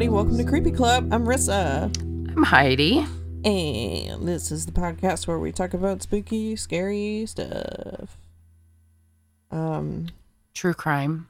[0.00, 0.16] everybody.
[0.16, 1.12] Welcome to Creepy Club.
[1.12, 1.94] I'm Rissa.
[2.34, 3.04] I'm Heidi.
[3.44, 8.16] And this is the podcast where we talk about spooky, scary stuff.
[9.50, 10.06] Um,
[10.54, 11.28] True crime,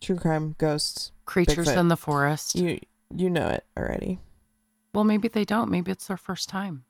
[0.00, 1.12] true crime, ghosts.
[1.26, 1.76] creatures Bigfoot.
[1.76, 2.56] in the forest.
[2.56, 2.80] You
[3.14, 4.18] you know it already.
[4.92, 5.70] well, maybe they don't.
[5.70, 6.82] Maybe it's their first time.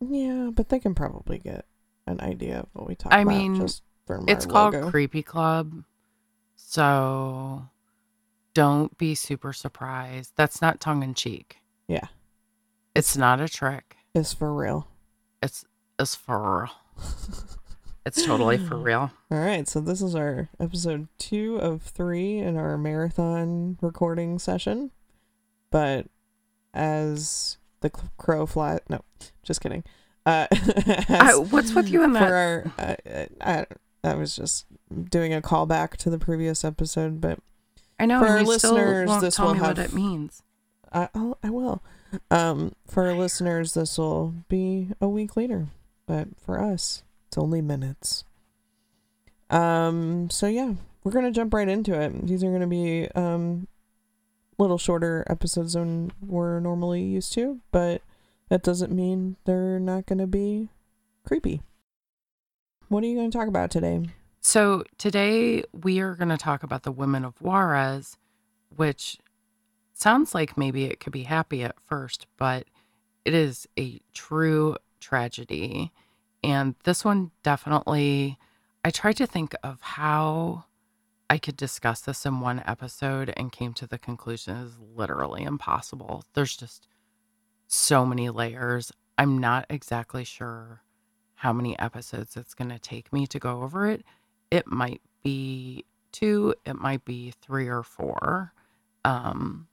[0.00, 1.66] Yeah, but they can probably get
[2.08, 4.90] an idea of what we talk I about I mean, just from It's called logo.
[4.90, 5.84] Creepy Club.
[6.56, 7.68] So
[8.54, 10.32] don't be super surprised.
[10.36, 11.58] That's not tongue in cheek.
[11.88, 12.06] Yeah.
[12.94, 13.96] It's not a trick.
[14.14, 14.88] It's for real.
[15.42, 15.64] It's
[15.98, 16.70] it's for real.
[18.04, 19.12] It's totally for real.
[19.30, 24.90] All right, so this is our episode two of three in our marathon recording session.
[25.70, 26.06] But
[26.74, 29.04] as the crow flies, no,
[29.42, 29.84] just kidding.
[30.26, 32.32] Uh, I, what's with you in for that?
[32.32, 33.66] our, uh, uh, I,
[34.08, 34.66] I was just
[35.10, 37.38] doing a callback to the previous episode, but
[38.00, 40.42] I know for our listeners, this tell will me what it means.
[40.90, 41.82] I, I'll, I will.
[42.30, 45.68] Um, for our listeners, this will be a week later,
[46.06, 48.24] but for us, it's only minutes.
[49.50, 52.26] Um, so yeah, we're gonna jump right into it.
[52.26, 53.68] These are gonna be um,
[54.58, 58.00] little shorter episodes than we're normally used to, but
[58.48, 60.70] that doesn't mean they're not gonna be
[61.26, 61.60] creepy.
[62.88, 64.08] What are you gonna talk about today?
[64.42, 68.16] So today we are going to talk about the women of Juarez,
[68.74, 69.18] which
[69.92, 72.64] sounds like maybe it could be happy at first, but
[73.26, 75.92] it is a true tragedy.
[76.42, 78.38] And this one definitely,
[78.82, 80.64] I tried to think of how
[81.28, 86.24] I could discuss this in one episode and came to the conclusion is literally impossible.
[86.32, 86.88] There's just
[87.66, 88.90] so many layers.
[89.18, 90.80] I'm not exactly sure
[91.34, 94.02] how many episodes it's going to take me to go over it
[94.50, 98.52] it might be two, it might be three or four.
[99.04, 99.68] Um,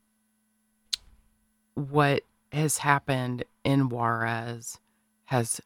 [1.74, 4.80] what has happened in Juarez
[5.26, 5.62] has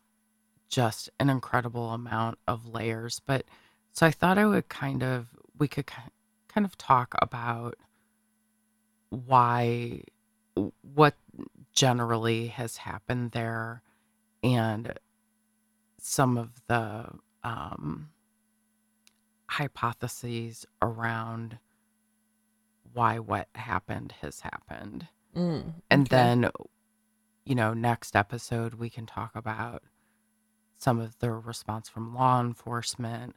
[0.68, 3.22] just an incredible amount of layers.
[3.26, 3.46] But
[3.92, 5.28] so I thought I would kind of,
[5.60, 7.76] we could kind of talk about
[9.10, 10.04] why,
[10.96, 11.16] what
[11.74, 13.84] generally has happened there
[14.44, 14.94] and
[16.00, 17.06] some of the,
[17.44, 18.10] um,
[19.52, 21.60] hypotheses around
[22.94, 25.08] why what happened has happened.
[25.36, 26.16] Mm, And okay.
[26.16, 26.50] then,
[27.46, 29.84] you know, next episode, we can talk about
[30.78, 33.36] some of the response from law enforcement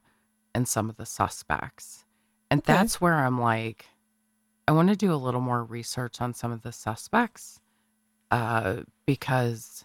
[0.54, 2.04] and some of the suspects.
[2.48, 2.72] And Okay.
[2.72, 3.86] that's where I'm like,
[4.68, 7.58] I want to do a little more research on some of the suspects
[8.30, 9.84] uh, because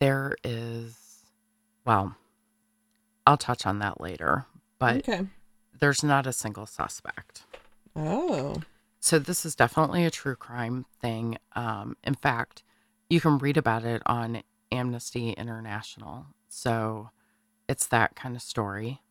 [0.00, 1.24] there is,
[1.86, 2.14] well,
[3.26, 4.44] I'll touch on that later,
[4.78, 5.26] but okay.
[5.80, 7.44] There's not a single suspect.
[7.94, 8.62] Oh,
[9.00, 11.38] So this is definitely a true crime thing.
[11.54, 12.62] Um, in fact,
[13.08, 14.42] you can read about it on
[14.72, 16.26] Amnesty International.
[16.48, 17.10] So
[17.68, 19.02] it's that kind of story.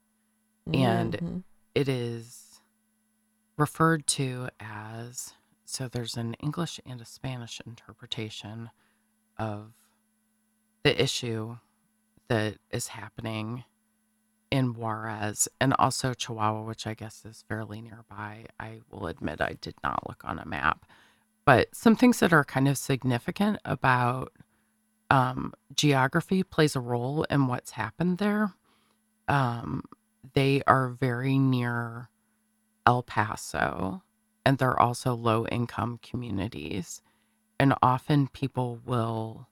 [0.73, 1.43] And- Mhm.
[1.73, 2.61] It is
[3.57, 5.33] referred to as
[5.65, 8.69] so there's an English and a Spanish interpretation
[9.37, 9.73] of
[10.83, 11.57] the issue
[12.27, 13.65] that is happening
[14.55, 18.45] in Juarez and also Chihuahua, which I guess is fairly nearby.
[18.57, 20.85] I will admit I did not look on a map,
[21.43, 24.31] but some things that are kind of significant about
[25.11, 28.53] um, geography plays a role in what's happened there.
[29.27, 29.83] Um,
[30.33, 32.09] they are very near
[32.85, 34.03] El Paso
[34.45, 37.01] and they're also low income communities.
[37.59, 39.49] And often people will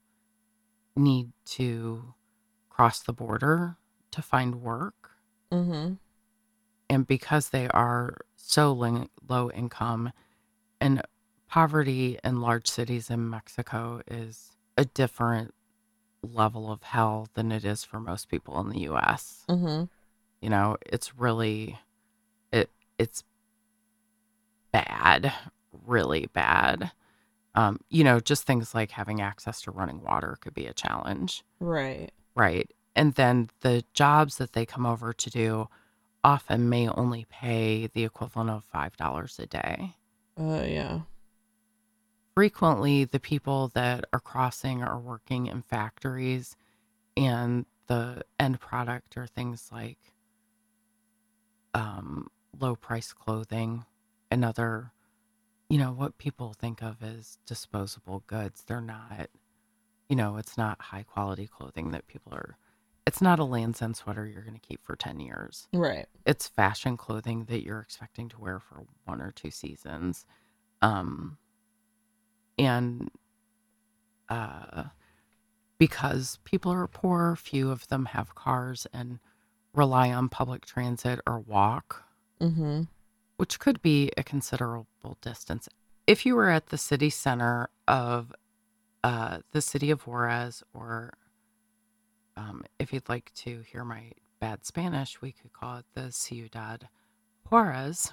[0.96, 2.14] need to
[2.70, 3.76] cross the border
[4.14, 5.10] to find work.
[5.52, 5.98] Mhm.
[6.88, 10.12] And because they are so low income
[10.80, 11.02] and
[11.48, 15.54] poverty in large cities in Mexico is a different
[16.22, 19.44] level of hell than it is for most people in the US.
[19.48, 19.88] Mhm.
[20.40, 21.78] You know, it's really
[22.52, 23.24] it it's
[24.72, 25.32] bad,
[25.72, 26.92] really bad.
[27.54, 31.44] Um, you know, just things like having access to running water could be a challenge.
[31.60, 32.10] Right.
[32.34, 32.70] Right.
[32.96, 35.68] And then the jobs that they come over to do
[36.22, 39.94] often may only pay the equivalent of $5 a day.
[40.38, 41.00] Uh, yeah.
[42.34, 46.56] Frequently, the people that are crossing are working in factories,
[47.16, 49.98] and the end product are things like
[51.74, 53.84] um, low price clothing
[54.30, 54.92] and other,
[55.68, 58.64] you know, what people think of as disposable goods.
[58.66, 59.28] They're not,
[60.08, 62.56] you know, it's not high quality clothing that people are,
[63.06, 65.68] it's not a Lands sweater you're going to keep for 10 years.
[65.72, 66.06] Right.
[66.24, 70.24] It's fashion clothing that you're expecting to wear for one or two seasons.
[70.80, 71.36] Um,
[72.58, 73.10] and
[74.28, 74.84] uh,
[75.78, 79.18] because people are poor, few of them have cars and
[79.74, 82.04] rely on public transit or walk,
[82.40, 82.82] Mm-hmm.
[83.36, 85.68] which could be a considerable distance.
[86.06, 88.32] If you were at the city center of
[89.02, 91.12] uh, the city of Juarez, or
[92.36, 96.88] um, if you'd like to hear my bad Spanish, we could call it the Ciudad
[97.50, 98.12] Juarez.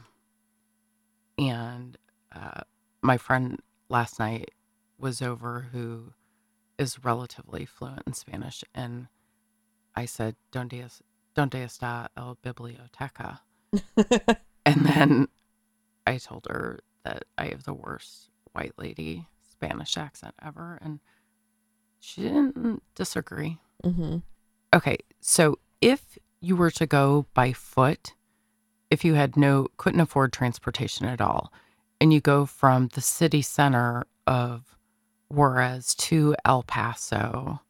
[1.38, 1.97] And
[2.33, 2.62] uh,
[3.01, 3.59] my friend
[3.89, 4.51] last night
[4.97, 6.13] was over who
[6.77, 8.63] is relatively fluent in Spanish.
[8.73, 9.07] And
[9.95, 11.01] I said, Donde, es,
[11.35, 13.39] donde está el biblioteca?
[14.65, 15.27] And then
[16.06, 20.77] I told her that I have the worst white lady Spanish accent ever.
[20.81, 21.00] And
[22.00, 23.59] she didn't disagree.
[23.83, 24.17] Mm-hmm.
[24.73, 28.13] Okay, so if you were to go by foot,
[28.89, 31.51] if you had no couldn't afford transportation at all,
[31.99, 34.77] and you go from the city center of
[35.29, 37.61] Juarez to El Paso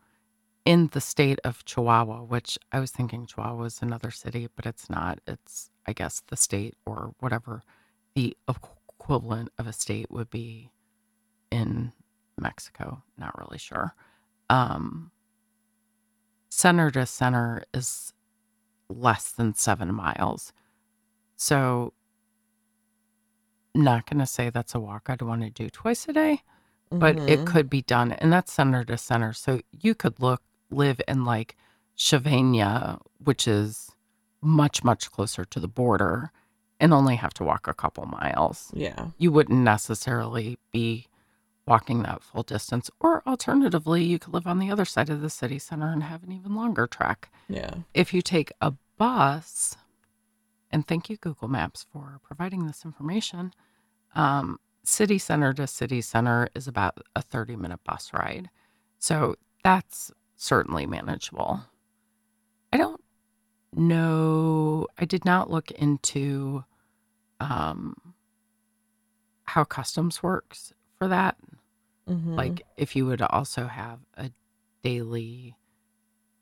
[0.65, 4.89] in the state of Chihuahua, which I was thinking Chihuahua was another city, but it's
[4.89, 5.19] not.
[5.27, 7.63] It's I guess the state or whatever
[8.15, 10.69] the equivalent of a state would be
[11.51, 11.91] in
[12.39, 13.03] Mexico.
[13.17, 13.95] Not really sure.
[14.49, 15.11] Um,
[16.61, 18.13] center to center is
[18.87, 20.53] less than seven miles.
[21.35, 21.93] So,
[23.73, 26.43] not going to say that's a walk I'd want to do twice a day,
[26.91, 27.47] but it Mhm.
[27.47, 28.11] could be done.
[28.11, 29.33] And that's center to center.
[29.33, 31.55] So, you could look, live in like
[31.97, 33.91] Chavania, which is
[34.41, 36.31] much, much closer to the border,
[36.79, 39.07] and only have to walk a couple miles Yeah.
[39.17, 41.07] you wouldn't necessarily be
[41.71, 42.91] walking that full distance.
[42.99, 46.21] Or alternatively, you could live on the other side of the city center and have
[46.21, 47.31] an even longer trek.
[47.47, 47.75] Yeah.
[47.93, 49.77] If you take a bus,
[50.69, 53.53] and thank you, Google Maps, for providing this information,
[54.15, 58.49] um, city center to city center is about a 30 minute bus ride.
[58.99, 61.61] So that's certainly manageable.
[62.73, 63.01] I don't
[63.73, 66.65] know, I did not look into
[67.39, 67.95] um,
[69.45, 71.37] how customs works for that.
[72.11, 72.35] Mm-hmm.
[72.35, 74.31] Like if you would also have a
[74.83, 75.55] daily,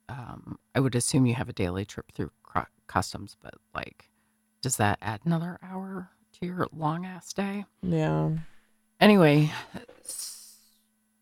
[0.08, 4.10] um, I would assume you have a daily trip through cru- customs, but like,
[4.62, 7.66] does that add another hour to your long ass day?
[7.82, 8.32] yeah.
[9.00, 9.50] Anyway,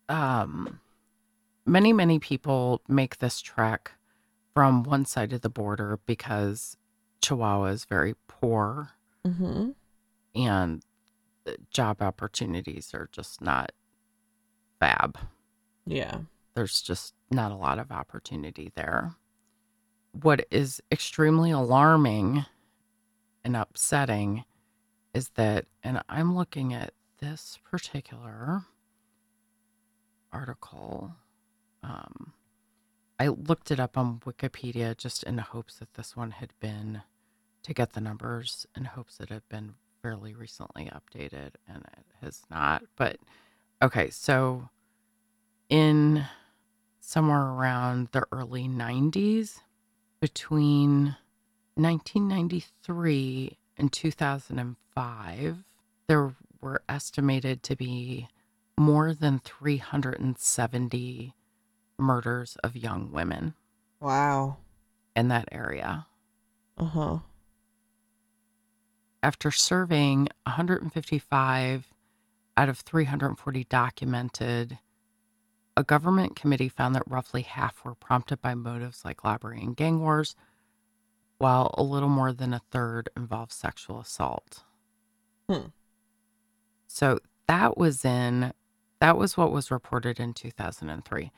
[0.08, 0.80] um,
[1.66, 3.92] many, many people make this trek
[4.54, 6.76] from one side of the border because
[7.22, 8.90] Chihuahua is very poor
[9.26, 9.70] Mm-hmm.
[10.34, 10.82] and
[11.70, 13.72] job opportunities are just not
[14.80, 15.18] fab.
[15.86, 16.20] Yeah.
[16.54, 19.14] There's just not a lot of opportunity there.
[20.12, 22.46] What is extremely alarming
[23.44, 24.44] and upsetting
[25.14, 28.62] is that, and I'm looking at this particular
[30.32, 31.14] article.
[31.82, 32.32] Um,
[33.18, 37.02] I looked it up on Wikipedia just in hopes that this one had been
[37.62, 42.06] to get the numbers in hopes that it had been fairly recently updated, and it
[42.22, 42.84] has not.
[42.96, 43.18] But
[43.82, 44.68] okay, so
[45.68, 46.24] in
[47.00, 49.60] somewhere around the early 90s,
[50.20, 51.16] between
[51.76, 55.64] 1993 and 2005,
[56.08, 58.28] there were estimated to be
[58.78, 61.34] more than 370
[61.98, 63.54] murders of young women
[64.00, 64.56] Wow.
[65.16, 66.06] in that area.
[66.76, 67.18] Uh huh.
[69.22, 71.86] After serving 155
[72.58, 74.78] out of 340 documented,
[75.76, 80.00] a government committee found that roughly half were prompted by motives like robbery and gang
[80.00, 80.34] wars,
[81.38, 84.64] while a little more than a third involved sexual assault.
[85.48, 85.68] Hmm.
[86.88, 88.52] So that was in
[89.00, 91.30] that was what was reported in 2003.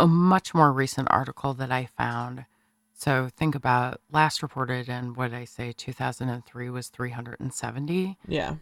[0.00, 2.46] A much more recent article that I found.
[2.94, 8.54] So think about last reported in what I say 2003 was 370 Yeah.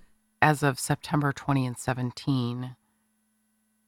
[0.42, 2.76] As of September 20 and 17,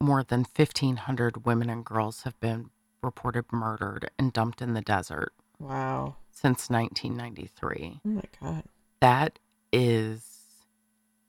[0.00, 2.70] more than 1,500 women and girls have been
[3.02, 6.16] reported murdered and dumped in the desert Wow.
[6.30, 8.00] since 1993.
[8.04, 8.62] Oh my god.
[9.00, 9.38] That
[9.72, 10.22] is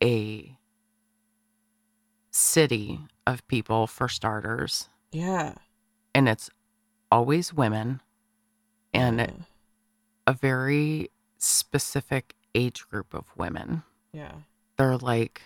[0.01, 0.57] a
[2.31, 5.55] city of people, for starters, Yeah.
[6.13, 6.49] and it's
[7.11, 8.01] always women
[8.93, 9.31] and yeah.
[10.27, 13.83] a very specific age group of women.
[14.11, 14.33] yeah.
[14.77, 15.41] They're like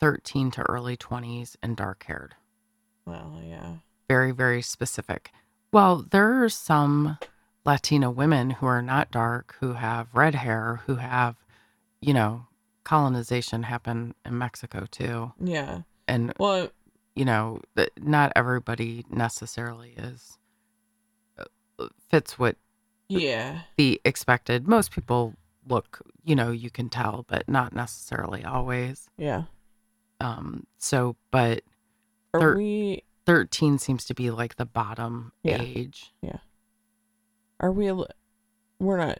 [0.00, 2.34] 13 to early 20s and dark haired.
[3.04, 3.76] Well, yeah.
[4.08, 5.30] very very specific
[5.72, 7.18] well there are some
[7.64, 11.36] latina women who are not dark who have red hair who have
[12.00, 12.46] you know
[12.84, 15.82] colonization happen in mexico too Yeah.
[16.08, 16.70] and Well,
[17.16, 17.60] you know,
[18.00, 20.36] not everybody necessarily is
[21.38, 22.56] uh, fits what
[23.08, 23.60] Yeah.
[23.76, 24.68] the expected.
[24.68, 25.34] Most people
[25.68, 29.08] look, you know, you can tell, but not necessarily always.
[29.18, 29.44] Yeah.
[30.20, 31.62] Um, so, but
[32.34, 35.60] Are Thir- we 13 seems to be like the bottom Yeah.
[35.60, 36.12] age.
[36.22, 36.38] Yeah.
[37.60, 37.90] Are we
[38.78, 39.18] we're not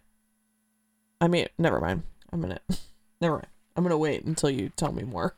[1.21, 2.03] I mean, never mind.
[2.33, 2.61] I'm gonna
[3.21, 3.47] never mind.
[3.76, 5.35] I'm gonna wait until you tell me more.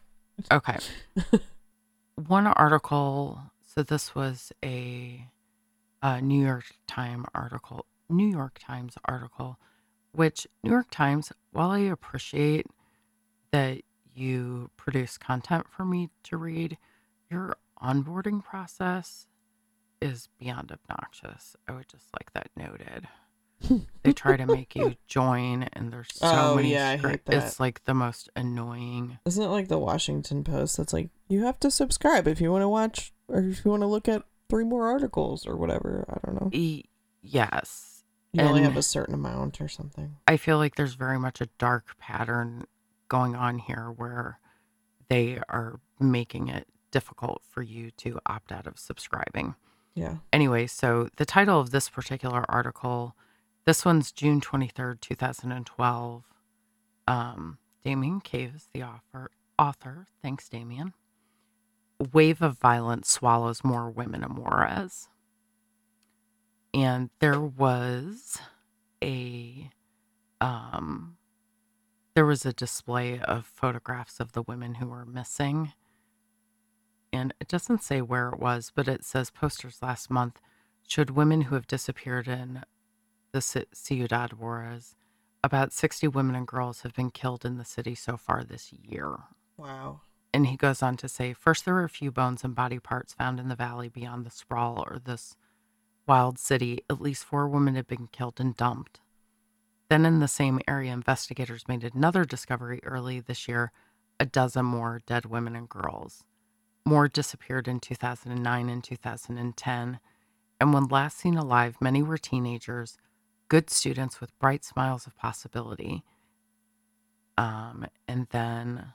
[0.52, 0.76] Okay.
[2.26, 3.40] One article,
[3.74, 5.24] so this was a,
[6.02, 9.58] uh New York Times article, New York Times article,
[10.12, 12.66] which New York Times, while I appreciate
[13.50, 13.82] that
[14.14, 16.76] you produce content for me to read,
[17.30, 19.26] your onboarding process
[20.00, 21.56] is beyond obnoxious.
[21.68, 23.08] I would just like that noted.
[24.04, 26.72] They try to make you join, and there's so Oh, many.
[26.72, 29.18] yeah, I hate It's like the most annoying.
[29.26, 32.62] Isn't it like the Washington Post that's like you have to subscribe if you want
[32.62, 36.04] to watch or if you want to look at three more articles or whatever.
[36.08, 36.50] I don't know.
[36.52, 36.84] E-
[37.20, 37.87] yes,
[38.32, 40.16] You only have a certain amount or something.
[40.26, 42.66] I feel like there's very much a dark pattern
[43.08, 44.38] going on here where
[45.08, 49.54] they are making it difficult for you to opt out of subscribing.
[49.94, 50.16] Yeah.
[50.32, 53.16] Anyway, so the title of this particular article,
[53.64, 56.24] this one's June 23rd, 2012.
[57.06, 59.30] Um, Damien Cave is the author.
[59.58, 60.92] Author, thanks, Damien.
[62.12, 65.08] Wave of violence swallows more women in Juarez.
[66.74, 68.38] And there was
[69.02, 69.70] a
[70.40, 71.16] um
[72.14, 75.72] there was a display of photographs of the women who were missing
[77.12, 80.40] and it doesn't say where it was but it says posters last month
[80.86, 82.62] showed women who have disappeared in
[83.32, 84.94] the ci- ciudad juarez
[85.44, 89.14] about 60 women and girls have been killed in the city so far this year
[89.56, 90.00] Wow.
[90.34, 93.12] and he goes on to say first there were a few bones and body parts
[93.14, 95.36] found in the valley beyond the sprawl or this
[96.08, 99.00] wild city at least four women had been killed and dumped.
[99.88, 103.72] Then in the same area investigators made another discovery early this year
[104.18, 106.24] a dozen more dead women and girls.
[106.84, 110.00] More disappeared in 2009 and 2010
[110.60, 112.96] and when last seen alive many were teenagers
[113.48, 116.02] good students with bright smiles of possibility.
[117.36, 118.92] Um, and then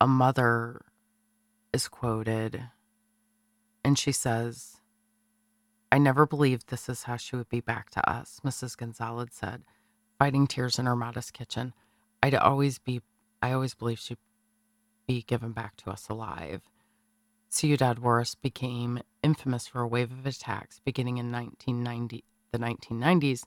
[0.00, 0.82] a mother
[1.72, 2.64] is quoted
[3.84, 4.79] and she says,
[5.92, 8.76] I never believed this is how she would be back to us, Mrs.
[8.76, 9.64] Gonzalez said,
[10.18, 11.74] fighting tears in her modest kitchen.
[12.22, 13.00] I'd always be,
[13.42, 14.18] I always believed she'd
[15.08, 16.62] be given back to us alive.
[17.48, 23.42] Ciudad Juarez became infamous for a wave of attacks beginning in 1990, the 1990s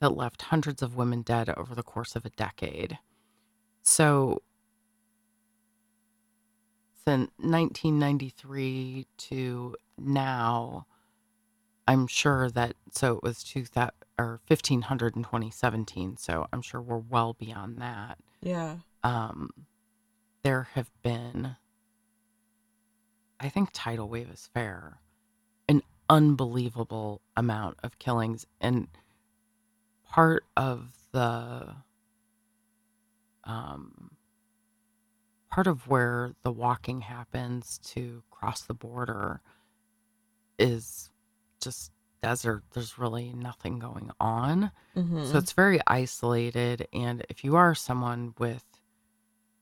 [0.00, 2.98] that left hundreds of women dead over the course of a decade.
[3.82, 4.42] So
[7.06, 10.86] since 1993 to now,
[11.86, 16.16] I'm sure that so it was two that or 1500 in 2017.
[16.16, 18.18] So I'm sure we're well beyond that.
[18.40, 18.76] Yeah.
[19.02, 19.50] Um,
[20.42, 21.56] there have been,
[23.38, 24.98] I think tidal wave is fair,
[25.68, 28.88] an unbelievable amount of killings, and
[30.08, 31.76] part of the
[33.44, 34.10] um
[35.50, 39.40] part of where the walking happens to cross the border
[40.58, 41.10] is
[41.60, 42.64] just desert.
[42.72, 44.70] There's really nothing going on.
[44.96, 45.26] Mm-hmm.
[45.26, 46.88] So it's very isolated.
[46.92, 48.64] And if you are someone with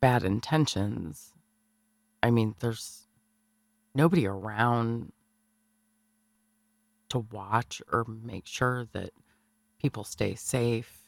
[0.01, 1.33] bad intentions,
[2.23, 3.07] I mean, there's
[3.95, 5.13] nobody around
[7.11, 9.11] to watch or make sure that
[9.79, 11.03] people stay safe.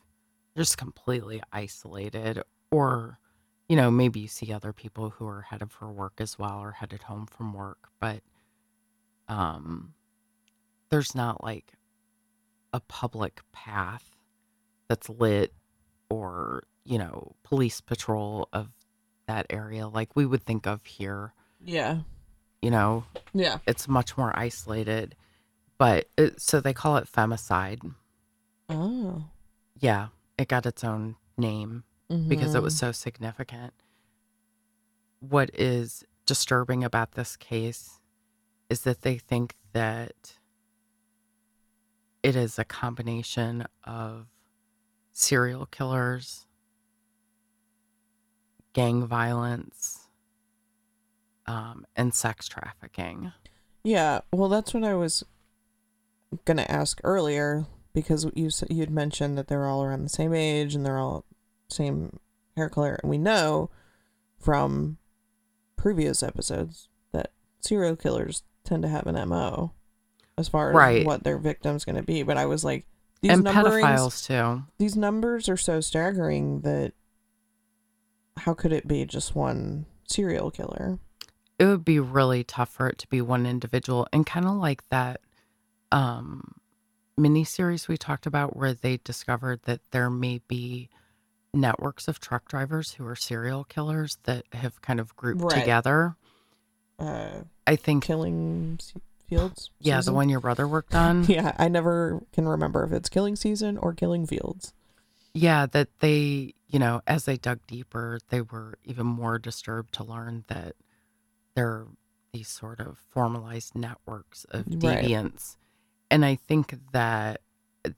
[0.55, 2.43] You're just completely isolated.
[2.71, 3.19] Or,
[3.69, 6.73] you know, maybe you see other people who are headed for work as well or
[6.73, 7.89] headed home from work.
[7.99, 8.21] But
[9.29, 9.95] um,
[10.91, 11.73] there's not like
[12.73, 14.17] a public path
[14.89, 15.53] that's lit
[16.11, 18.69] or you know police patrol of
[19.27, 21.33] that area like we would think of here
[21.65, 21.99] yeah.
[22.63, 23.59] you know Yeah.
[23.67, 25.17] it's much more isolated
[25.79, 27.81] but it, so they call it femicide
[28.69, 29.25] Oh.
[29.79, 31.85] yeah it got its own name
[32.29, 32.79] because it was Mhm.
[32.79, 33.73] so significant
[35.21, 38.01] what is disturbing about this case
[38.69, 40.35] is that they think that
[42.27, 44.27] it is a combination of
[45.13, 46.45] serial killers,
[48.73, 50.09] gang violence,
[51.47, 53.31] um, and sex trafficking.
[53.85, 55.23] Yeah, well, that's what I was
[56.45, 60.85] gonna ask earlier because you you'd mentioned that they're all around the same age and
[60.85, 61.25] they're all
[61.71, 62.19] same
[62.57, 63.71] hair color, and we know
[64.37, 64.99] from
[65.77, 67.31] previous episodes that
[67.61, 69.76] serial killers tend to have an mo
[70.39, 71.07] as far as Right.
[71.07, 72.23] what their victim's going to be.
[72.23, 72.85] But I was like,
[73.23, 74.65] these and pedophiles too.
[74.79, 76.93] these numbers are so staggering that
[78.39, 80.99] how could it be just one serial killer?
[81.59, 84.87] It would be really tough for it to be one individual and kind of like
[84.91, 85.21] that
[85.93, 86.53] um
[87.19, 90.91] miniseries we talked about where they discovered that there may be
[91.55, 95.55] networks of truck drivers who are serial killers that have kind of grouped Right.
[95.61, 96.17] together.
[96.99, 98.79] Uh, I think killing
[99.27, 99.71] fields.
[99.81, 101.25] yeah, the one your brother worked on.
[101.29, 104.73] Yeah, I never can remember if it's killing season or killing fields.
[105.35, 110.05] Yeah, that they, you know, as they dug deeper, they were even more disturbed to
[110.05, 110.75] learn that
[111.55, 111.87] there are
[112.33, 115.05] these sort of formalized networks of Right.
[115.05, 115.57] deviance.
[116.11, 117.41] And I think that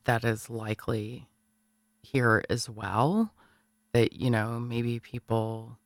[0.04, 1.28] that is likely
[2.02, 3.32] here as well.
[3.92, 5.78] That, you know, maybe people,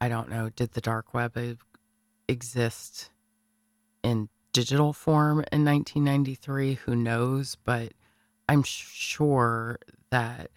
[0.00, 1.36] I don't know, did the dark web
[2.28, 3.10] exist
[4.02, 6.74] in digital form in 1993?
[6.86, 7.56] Who knows?
[7.62, 7.92] But
[8.48, 9.78] I'm sure
[10.10, 10.50] that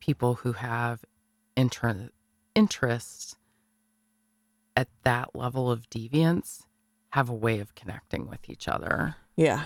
[0.00, 1.04] people who have
[1.56, 2.10] inter-
[2.54, 3.36] interests
[4.76, 6.62] at that level of deviance
[7.10, 9.16] have a way of connecting with each other.
[9.36, 9.64] Yeah,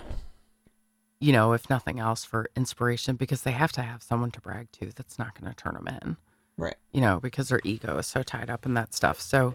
[1.21, 4.71] You know, if nothing else for inspiration, because they have to have someone to brag
[4.73, 6.17] to that's not going to turn them in.
[6.57, 6.77] right.
[6.93, 9.21] You know, because their ego is so tied up in that stuff.
[9.21, 9.55] So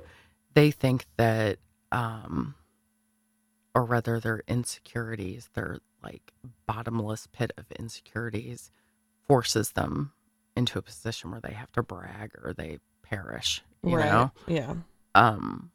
[0.54, 1.58] they think that,
[1.92, 2.56] um,
[3.76, 6.32] or rather, their insecurities, their like
[6.68, 8.72] bottomless pit of insecurities,
[9.28, 10.14] forces them
[10.56, 13.64] into a position where they have to brag or they perish.
[13.84, 14.12] You right.
[14.12, 14.76] know, Yeah.
[15.16, 15.72] um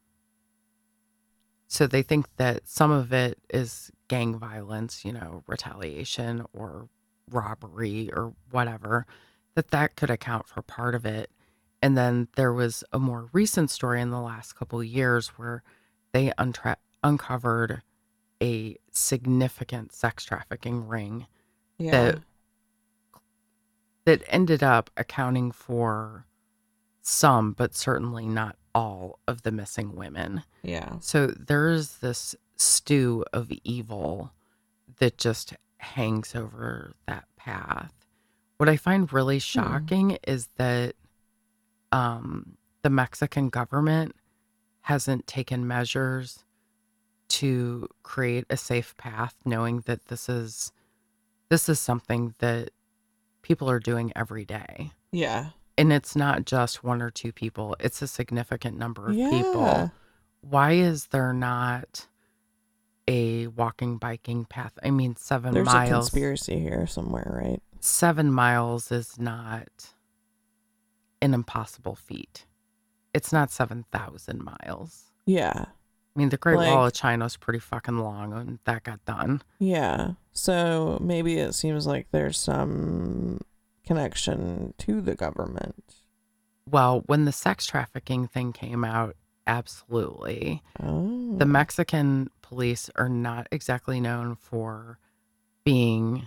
[1.67, 6.89] so they think that some of it is gang violence you know retaliation or
[7.31, 9.05] robbery or whatever
[9.55, 11.31] that that could account for part of it
[11.83, 15.63] and then there was a more recent story in the last couple of years where
[16.13, 17.83] they untra- uncovered
[18.43, 21.27] a significant sex trafficking ring
[21.79, 21.91] Yeah.
[21.91, 22.19] that
[24.05, 26.27] that ended up accounting for
[27.03, 30.99] some but certainly not all of the missing women yeah.
[31.01, 34.33] so there's this stew of evil
[34.99, 37.93] that just hangs over that path.
[38.57, 40.97] What I find really shocking is that
[41.93, 44.17] um, the Mexican government
[44.83, 46.45] hasn't taken measures
[47.29, 50.73] to create a safe path, knowing that this is
[51.49, 52.71] this is something that
[53.43, 54.93] people are doing every day.
[55.13, 55.51] Yeah.
[55.77, 59.31] And it's not just one or two people, it's a significant number of yeah.
[59.31, 59.93] people
[60.41, 62.07] why is there not
[63.07, 67.63] a walking biking path i mean 7 There's a miles conspiracy here somewhere, right?
[67.81, 69.95] 7 miles is not
[71.21, 72.47] an impossible feat
[73.15, 75.67] it's not 7000 miles Yeah.
[76.19, 79.41] I mean the great wall of china is pretty fucking long and that got done
[79.61, 80.13] Yeah.
[80.33, 83.41] So maybe it seems like there's some
[83.87, 85.85] connection to the government.
[86.69, 89.15] well when the sex trafficking thing came out
[89.47, 91.37] absolutely Oh.
[91.39, 94.99] the Mexican police are not exactly known for
[95.65, 96.27] being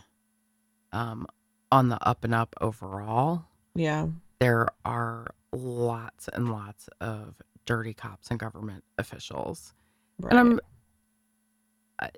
[0.94, 1.26] um,
[1.72, 3.46] on the up and up overall.
[3.76, 4.08] yeah.
[4.40, 9.74] There are lots and lots of dirty cops and government officials.
[10.22, 10.34] Right.
[10.34, 10.40] And
[12.00, 12.10] I'm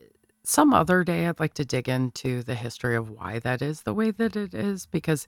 [0.45, 3.93] some other day I'd like to dig into the history of why that is the
[3.93, 5.25] way that it is because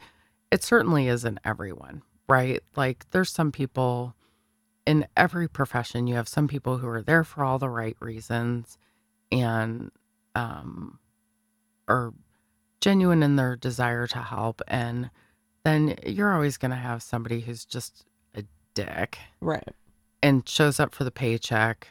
[0.52, 2.62] it certainly isn't everyone, right?
[2.76, 4.16] Like there's some people
[4.86, 8.78] in every profession you have some people who are there for all the right reasons
[9.32, 9.90] and
[10.36, 11.00] um
[11.88, 12.14] are
[12.82, 15.10] genuine in their desire to help and
[15.66, 18.44] then you're always going to have somebody who's just a
[18.76, 19.68] dick right.
[20.22, 21.88] and shows up for the paycheck,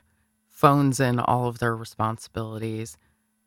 [0.65, 2.97] phones in all of their responsibilities,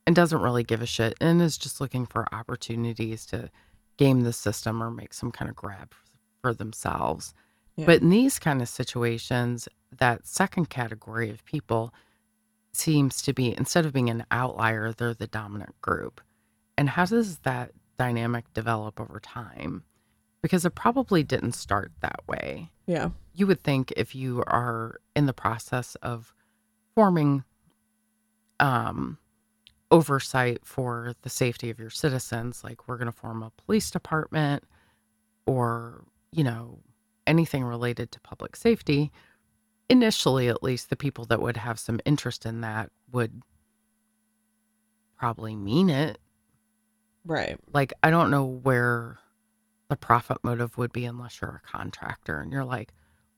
[0.06, 3.50] and doesn't really give a shit and is just looking for opportunities to
[3.98, 5.94] game the system or make some kind of grab
[6.42, 7.34] for themselves.
[7.76, 7.86] Yeah.
[7.88, 11.94] But in these kind of situations, that second category of people
[12.72, 16.22] seems to be, instead of being an outlier, they're the dominant group.
[16.78, 19.84] And how does that dynamic develop over time?
[20.44, 23.10] Because it probably didn't start that way Yeah.
[23.34, 26.34] you would think if you are in the process of
[26.98, 27.44] forming
[28.60, 29.20] um,
[29.92, 34.64] oversight for the safety of your citizens, like we're going to form a police department
[35.46, 36.80] or, you know,
[37.28, 39.12] anything related to public safety,
[39.92, 43.44] initially, at least, the people that would have some interest in that would
[45.20, 46.18] probably mean it
[47.24, 47.60] Right.
[47.74, 49.20] like I don't know where
[49.90, 52.92] the profit motive would be unless you're a contractor and you're like,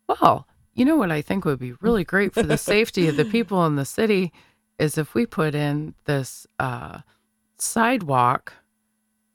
[0.08, 3.26] well, You know what I think would be really great for the safety of the
[3.26, 4.32] people in the city
[4.78, 7.00] is if we put in this uh,
[7.58, 8.54] sidewalk.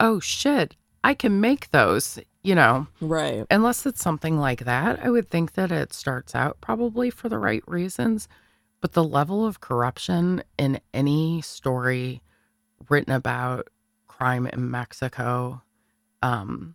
[0.01, 2.87] Oh shit, I can make those, you know.
[3.01, 3.44] Right.
[3.51, 7.38] Unless it's something like that, I would think that it starts out probably for the
[7.38, 8.27] right reasons.
[8.81, 12.23] But the level of corruption in any story
[12.88, 13.68] written about
[14.09, 15.62] crime in Mexico
[16.23, 16.75] um,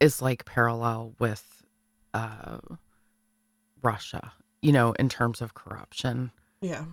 [0.00, 1.64] is like parallel with
[2.14, 2.58] uh,
[3.82, 6.84] Russia, you know, in terms of corruption Yeah.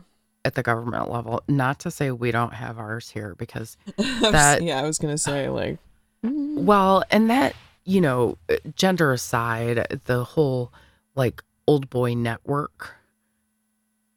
[0.46, 1.44] at the government level.
[1.48, 5.50] Not to say we don't have ours here, because That- yeah, I was gonna say
[5.50, 5.78] like.
[6.24, 10.72] mm, Well, and that, you know, uh, gender aside, the whole
[11.16, 12.96] like old boy network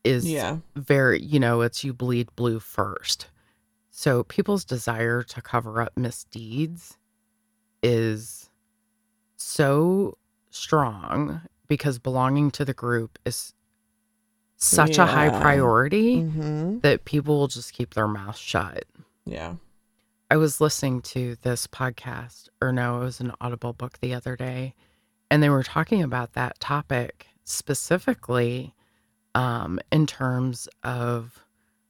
[0.05, 0.59] is Yeah.
[0.77, 3.27] very, you know, it's you bleed blue first.
[3.91, 6.97] So people's desire to cover up misdeeds
[7.83, 8.49] is
[9.37, 10.17] so
[10.51, 13.55] strong because belonging to the group is
[14.57, 16.81] such a high priority Mm-hmm.
[16.81, 18.85] that people will just keep their mouth shut.
[19.25, 19.55] Yeah.
[20.31, 24.37] I was listening to this podcast, or no, it was an Audible book the other
[24.37, 24.75] day,
[25.31, 28.75] and they were talking about that topic specifically
[29.35, 31.45] um, in terms of.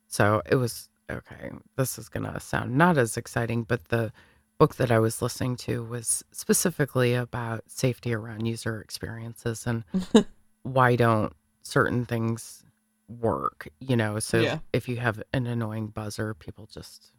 [0.06, 1.50] So it was okay.
[1.76, 4.12] This is going to sound not as exciting, but the
[4.60, 9.84] book that I was listening to was specifically about safety around user experiences and
[10.64, 12.62] why don't certain things
[13.08, 14.18] work, you know?
[14.18, 14.58] So Yeah.
[14.74, 17.10] if you have an annoying buzzer, people just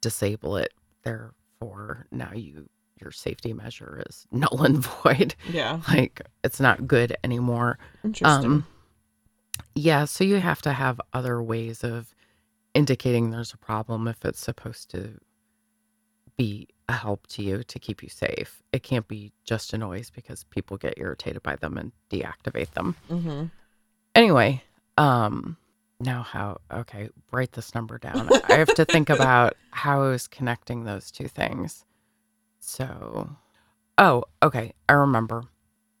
[0.00, 0.72] disable it.
[1.02, 2.68] Therefore, now you
[3.00, 5.34] your safety measure is null and void.
[5.52, 5.80] Yeah.
[5.88, 7.78] Like it's not good anymore.
[8.04, 8.44] Interesting.
[8.50, 8.66] Um,
[9.74, 12.14] yeah, so you have to have other ways of
[12.74, 15.18] indicating there's a problem if it's supposed to
[16.38, 18.62] be a help to you to keep you safe.
[18.72, 22.96] It can't be just a noise because people get irritated by them and deactivate them.
[23.10, 23.44] mm-hmm.
[24.14, 24.62] Anyway,
[24.96, 25.58] um
[26.00, 28.30] now how okay, write this number down.
[28.48, 31.84] I have to think about how I was connecting those two things.
[32.60, 33.36] So
[33.98, 35.44] oh, okay, I remember.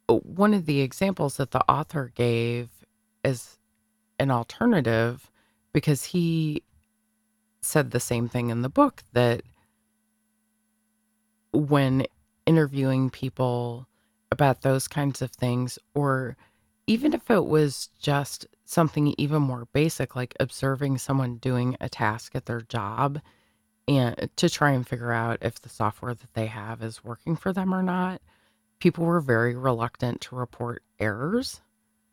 [0.06, 2.70] One of the examples that the author gave
[3.22, 3.58] is
[4.18, 5.30] an alternative
[5.74, 6.62] because he
[7.60, 9.42] said the same thing in the book that
[11.52, 12.04] when
[12.46, 13.86] interviewing people
[14.30, 16.36] about those kinds of things or
[16.86, 22.34] even if it was just something even more basic like observing someone doing a task
[22.34, 23.20] at their job
[23.86, 27.52] and to try and figure out if the software that they have is working for
[27.52, 28.20] them or not
[28.80, 31.60] people were very reluctant to report errors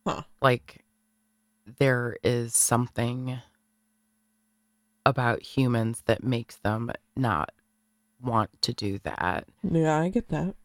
[0.08, 0.22] Huh.
[0.42, 0.86] like
[1.80, 3.40] there is something
[5.06, 7.52] about humans that makes them not
[8.22, 10.56] want to do that Yeah, I get that.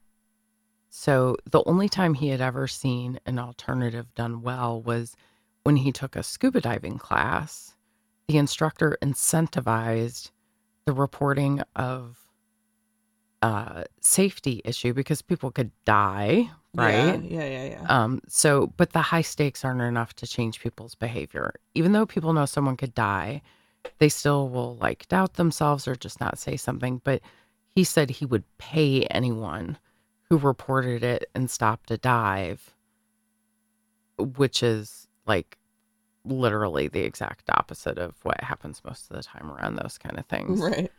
[0.88, 5.14] so the only time he had ever seen an alternative done well was
[5.64, 7.74] when he took a scuba diving class.
[8.28, 10.30] The instructor incentivized
[10.86, 12.18] the reporting of
[13.42, 17.22] uh, safety issue because people could die, right?
[17.22, 17.40] Yeah.
[17.40, 17.44] Yeah.
[17.46, 17.64] Yeah.
[17.70, 17.86] yeah.
[17.88, 21.54] Um, so, but the high stakes aren't enough to change people's behavior.
[21.74, 23.42] Even though people know someone could die,
[23.98, 27.00] they still will like doubt themselves or just not say something.
[27.02, 27.22] But
[27.80, 29.78] he said he would pay anyone
[30.28, 32.74] who reported it and stopped a dive,
[34.18, 35.56] which is like
[36.26, 40.26] literally the exact opposite of what happens most of the time around those kind of
[40.26, 40.60] things.
[40.60, 40.92] right.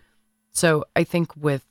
[0.52, 1.63] So I think with,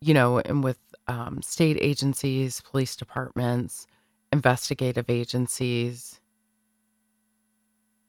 [0.00, 3.88] you know, and with um, state agencies, police departments,
[4.32, 6.20] investigative agencies,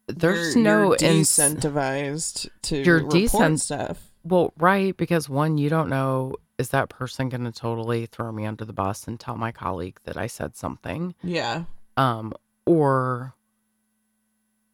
[0.05, 4.10] there's You're- no you're decentivized to You're report decent- stuff.
[4.23, 4.95] Well, right?
[4.95, 8.73] Because one, you don't know is that person going to totally throw me under the
[8.73, 11.63] bus and tell my colleague that I said something, Yeah.
[11.97, 12.33] um,
[12.67, 13.33] or,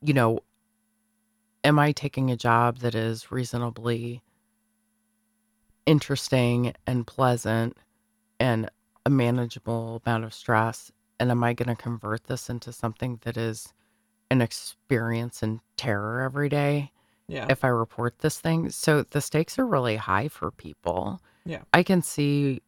[0.01, 0.39] you know,
[1.63, 4.21] am I taking a job that is reasonably
[5.85, 7.77] interesting and pleasant
[8.39, 8.69] and
[9.05, 10.91] a manageable amount of stress?
[11.19, 13.73] And am I going to convert this into something that is
[14.29, 16.91] an experience in terror every day
[17.27, 17.47] Yeah.
[17.49, 18.69] if I report this thing?
[18.69, 21.21] So the stakes are really high for people.
[21.45, 21.61] Yeah.
[21.73, 22.61] I can see,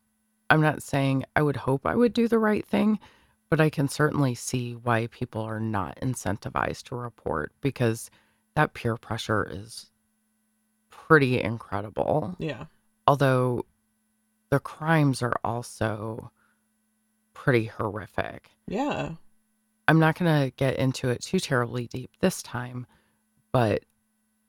[0.50, 3.00] I'm not saying I would hope I would do the right thing,
[3.50, 8.12] but I can certainly see why people are not incentivized to report because
[8.56, 9.89] that peer pressure is
[10.89, 12.36] pretty incredible.
[12.38, 12.65] yeah.
[13.08, 13.65] Although
[14.52, 16.32] the crimes are also
[17.34, 18.52] pretty horrific.
[18.67, 19.13] Yeah.
[19.88, 22.86] I'm not going to get into it too terribly deep this time,
[23.52, 23.84] but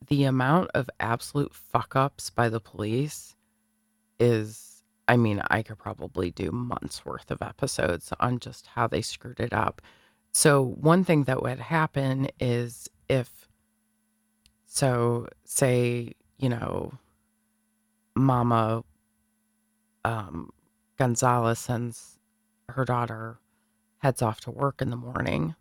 [0.08, 3.34] the amount of absolute fuck ups by the police
[4.18, 9.02] is, I mean, I could probably do months worth of episodes on just how they
[9.02, 9.82] screwed it up.
[10.32, 13.48] So, one thing that would happen is if,
[14.66, 16.92] so say, you know,
[18.14, 18.84] Mama
[20.04, 20.50] um,
[20.98, 22.18] Gonzalez sends
[22.68, 23.38] her daughter,
[23.98, 25.54] heads off to work in the morning.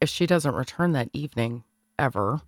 [0.00, 1.64] If she doesn't return that evening
[1.98, 2.42] ever,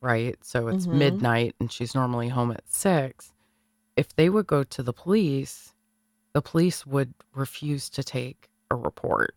[0.00, 0.36] right?
[0.44, 0.92] So it's Mhm.
[0.92, 3.32] midnight and she's normally home at six.
[3.96, 5.74] If they would go to the police,
[6.32, 9.34] the police would refuse to take a report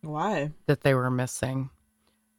[0.00, 0.50] Why?
[0.66, 1.70] that they were missing.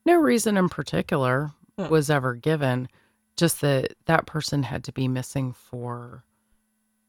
[0.06, 1.88] No reason in particular Huh.
[1.90, 2.90] was ever given,
[3.38, 6.24] just that that person had to be missing for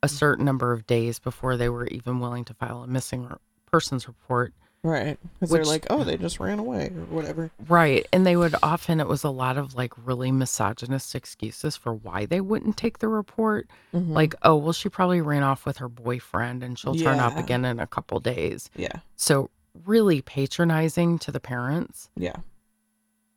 [0.02, 3.28] a certain number of days before they were even willing to file a missing
[3.66, 4.54] persons report.
[4.84, 5.18] Right.
[5.40, 7.50] Because they're like, oh, they just ran away or whatever.
[7.68, 8.06] Right.
[8.12, 12.26] And they would often, it was a lot of like really misogynist excuses for why
[12.26, 13.66] they wouldn't take the report.
[13.94, 14.10] Mhm.
[14.10, 17.64] Like, oh, well, she probably ran off with her boyfriend and she'll turn up again
[17.64, 18.70] in a couple days.
[18.76, 19.00] yeah.
[19.16, 19.48] So,
[19.86, 22.10] really patronizing to the parents.
[22.16, 22.36] Yeah.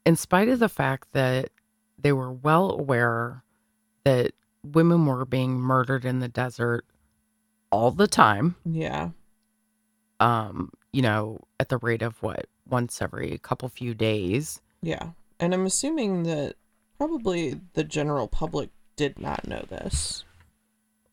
[0.06, 1.50] in spite of the fact that
[1.98, 3.44] they were well aware
[4.04, 4.32] that
[4.64, 6.86] women were being murdered in the desert
[7.72, 9.10] all the time, Yeah.
[10.20, 14.62] um, you know, at the rate of what, once every couple few days.
[14.82, 15.10] Yeah.
[15.40, 16.56] And I'm assuming that
[16.98, 20.24] probably the general public did not know this.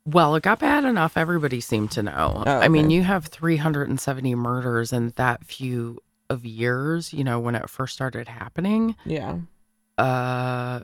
[0.06, 2.44] Well, it got bad enough everybody seemed to know.
[2.46, 7.54] Oh, I mean, you have 370 murders in that few of years, you know, when
[7.54, 8.96] it first started happening.
[9.04, 9.36] Yeah.
[9.98, 10.80] Uh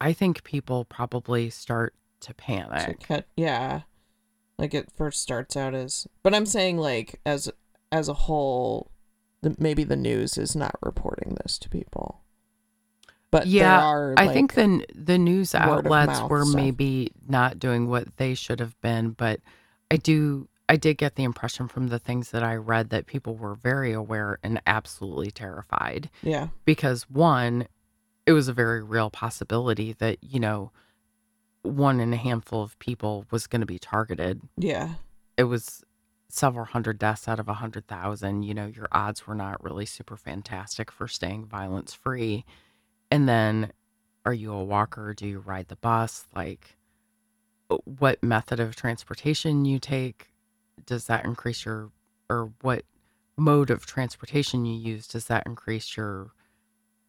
[0.00, 3.00] I think people probably start to panic.
[3.06, 3.82] cut, yeah.
[4.58, 7.50] Like it first starts out as, but I'm saying like as
[7.92, 8.90] as a whole,
[9.58, 12.22] maybe the news is not reporting this to people.
[13.30, 16.54] But Yeah, there are, I think the the news outlets were stuff.
[16.56, 19.40] maybe not doing what they should have been, but
[19.90, 23.36] I do I did get the impression from the things that I read that people
[23.36, 27.66] were very aware and absolutely terrified yeah, because one
[28.26, 30.70] it was a very real possibility that, you know,
[31.62, 34.40] one in a handful of people was going to be targeted.
[34.56, 34.94] yeah,
[35.36, 35.82] It was
[36.32, 38.42] several hundred deaths out of a hundred thousand.
[38.42, 42.44] You know, your odds were not really super fantastic for staying violence free.
[43.10, 43.72] And then,
[44.24, 45.14] are you a walker?
[45.14, 46.26] Do you ride the bus?
[46.34, 46.76] Like,
[47.70, 50.28] uh, what method of transportation you take?
[50.86, 51.90] Does that increase your,
[52.28, 52.84] or what
[53.36, 55.06] mode of transportation you use?
[55.06, 56.30] Does that increase your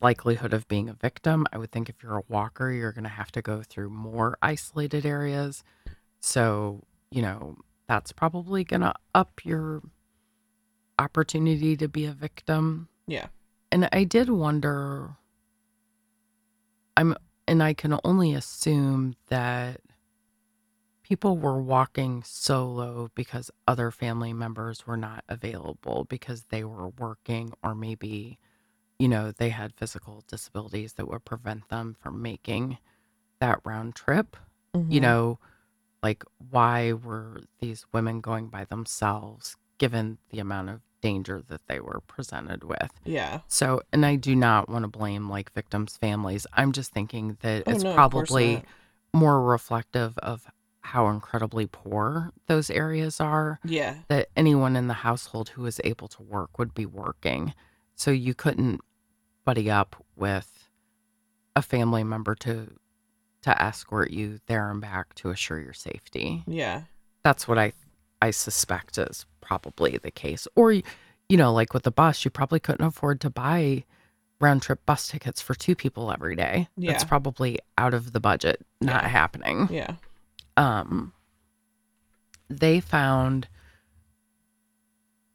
[0.01, 1.45] likelihood of being a victim?
[1.53, 4.37] I would think if you're a walker, you're going to have to go through more
[4.41, 5.63] isolated areas.
[6.19, 7.57] So, you know,
[7.91, 9.81] that's probably going to up your
[10.97, 12.87] opportunity to be a victim.
[13.05, 13.27] yeah,
[13.69, 15.17] And I did wonder
[16.95, 17.15] I'm
[17.49, 19.81] and I can only assume that
[21.03, 27.51] people were walking solo because other family members were not available because they were working
[27.61, 28.39] or maybe
[28.99, 32.77] you know they had physical disabilities that would prevent them from making
[33.41, 34.37] that round trip.
[34.87, 35.39] You mhm, know,
[36.03, 41.79] like why were these women going by themselves given the amount of danger that they
[41.79, 42.91] were presented with?
[43.03, 46.45] yeah, So, and I do not want to blame like victims' families.
[46.53, 48.63] I'm just thinking that Oh, it's no, probably
[49.13, 50.45] more reflective of
[50.81, 56.07] how incredibly poor those areas are yeah, that anyone in the household who was able
[56.07, 57.53] to work would be working.
[57.95, 58.81] So you couldn't
[59.45, 60.67] buddy up with
[61.55, 62.75] a family member to
[63.43, 66.43] to escort you there and back to assure your safety.
[66.47, 66.83] yeah,
[67.23, 67.73] That's what I
[68.21, 70.47] I suspect is probably the case.
[70.55, 70.83] Or you
[71.37, 73.83] know, like with the bus, you probably couldn't afford to buy
[74.39, 76.67] round trip bus tickets for two people every day.
[76.77, 77.07] That's Yeah.
[77.07, 79.07] probably out of the budget, not Yeah.
[79.09, 79.95] happening yeah,
[80.57, 81.13] um
[82.49, 83.47] they found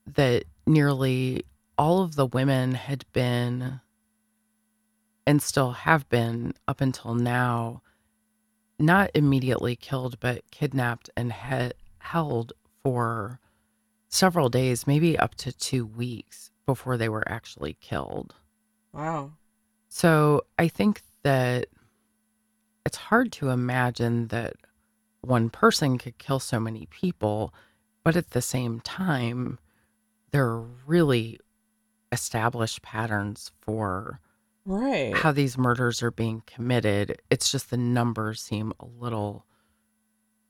[0.07, 1.45] that nearly
[1.79, 3.81] all of the women had been
[5.27, 7.83] and still have been up until now
[8.79, 13.41] not immediately killed but kidnapped and he- held for
[14.09, 18.35] several days maybe up to 2 weeks before they were actually killed.
[18.93, 19.33] Wow,
[19.89, 21.69] so I think that
[22.85, 24.55] it's hard to imagine that
[25.23, 27.53] one person could kill so many people,
[28.05, 29.59] but at the same time,
[30.31, 31.41] there are really
[32.13, 34.21] established patterns for
[34.67, 37.23] right, how these murders are being committed.
[37.31, 39.47] It's just the numbers seem a little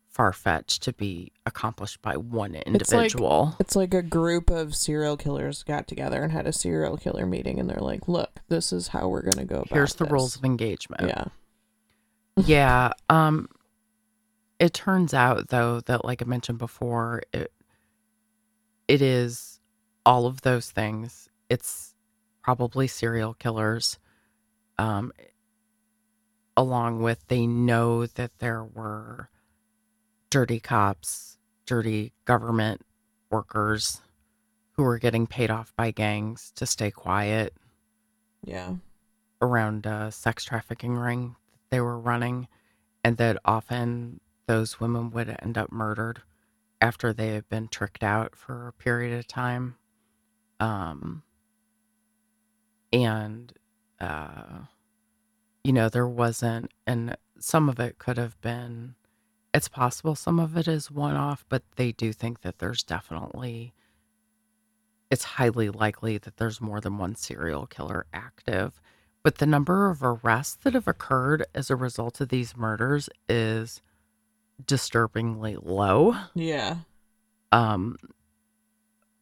[0.09, 3.55] far fetched to be accomplished by one like- individual.
[3.61, 7.61] It's like a group of serial killers got together and had a serial killer meeting,
[7.61, 10.37] and they're like, "Look, this is how we're gonna go about Here's the this." rules
[10.37, 11.03] of engagement.
[11.03, 11.25] Yeah,
[12.45, 13.49] yeah um
[14.59, 17.51] it turns out though that like i mentioned before it
[18.89, 19.61] it is
[20.05, 21.95] all of those things it's
[22.43, 23.99] probably serial killers.
[24.79, 25.13] Um,
[26.57, 29.31] along with they know that there were
[30.31, 32.83] dirty cops, dirty government
[33.31, 34.01] workers
[34.73, 37.55] who were getting paid off by gangs to stay quiet
[38.43, 38.77] Yeah.
[39.41, 42.49] around a sex trafficking ring that they were running,
[43.03, 46.23] and that often those women would end up murdered
[46.81, 49.77] after they had been tricked out for a period of time.
[50.61, 51.23] Um,
[52.93, 53.53] and,
[54.01, 54.61] uh,
[55.65, 58.95] you know, there wasn't, and some of it could have been,
[59.53, 63.73] it's possible some of it is one off, but they do think that there's definitely,
[65.11, 68.81] it's highly likely that there's more than one serial killer active.
[69.23, 73.83] But the number of arrests that have occurred as a result of these murders is
[74.65, 76.15] disturbingly low.
[76.35, 76.77] Yeah.
[77.51, 77.97] Um,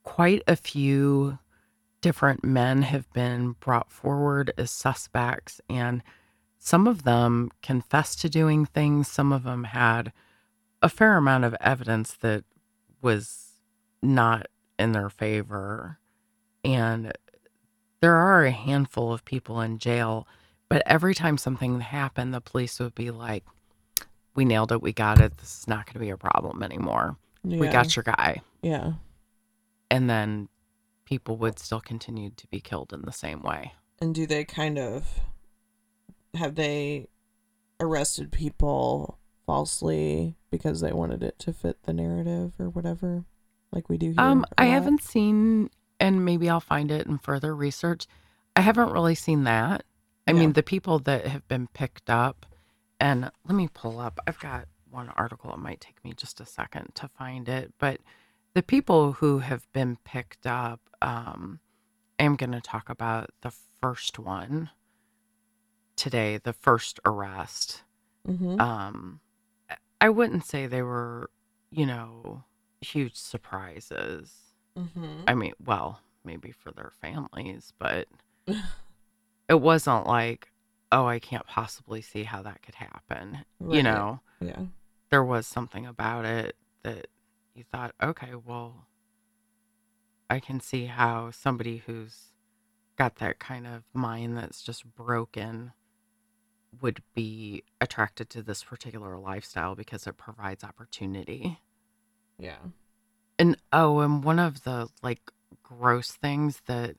[0.02, 1.38] quite a few
[2.04, 6.02] different men have been brought forward as suspects, and
[6.58, 9.08] some of them confessed to doing things.
[9.08, 10.12] Some of them had
[10.82, 12.44] a fair amount of evidence that
[13.00, 13.52] was
[14.02, 15.98] not in their favor.
[16.62, 17.10] And
[18.02, 20.28] there are a handful of people in jail,
[20.68, 23.44] but every time something happened, the police would be like,
[24.34, 24.82] We nailed it.
[24.82, 25.38] We got it.
[25.38, 27.16] This is not going to be a problem anymore.
[27.42, 27.60] Yeah.
[27.60, 28.42] We got your guy.
[28.60, 28.92] Yeah.
[29.90, 30.50] And then
[31.04, 33.72] people would still continue to be killed in the same way.
[34.00, 35.20] And do they kind of
[36.34, 37.06] have they
[37.80, 43.24] arrested people falsely because they wanted it to fit the narrative or whatever?
[43.72, 44.20] Like we do here.
[44.20, 48.06] Um, I haven't seen, and maybe I'll find it in further research.
[48.56, 49.84] I haven't really seen that.
[50.26, 50.38] I Yeah.
[50.38, 52.46] mean, the people that have been picked up,
[53.00, 54.20] and let me pull up.
[54.26, 55.52] I've got one article.
[55.52, 58.00] It might take me just a second to find it, but
[58.54, 61.60] the people who have been picked up, um,
[62.18, 64.70] I'm going to talk about the first one
[65.96, 67.82] today, the first arrest.
[68.26, 68.60] Mhm.
[68.60, 69.20] Um,
[70.00, 71.30] I wouldn't say they were,
[71.70, 72.44] you know,
[72.80, 74.54] huge surprises.
[74.76, 75.24] Mhm.
[75.26, 78.08] I mean, well, maybe for their families, but
[79.48, 80.52] it wasn't like,
[80.92, 83.44] oh, I can't possibly see how that could happen.
[83.60, 84.66] You know, Yeah.
[85.10, 87.06] there was something about it that
[87.54, 88.86] you thought, okay, well,
[90.28, 92.32] I can see how somebody who's
[92.96, 95.72] got that kind of mind that's just broken
[96.80, 101.60] would be attracted to this particular lifestyle because it provides opportunity.
[102.38, 102.58] Yeah.
[103.38, 105.20] And oh, and one of the like
[105.62, 106.96] gross things that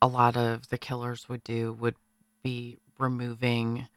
[0.00, 1.96] a lot of the killers would do would
[2.42, 3.88] be removing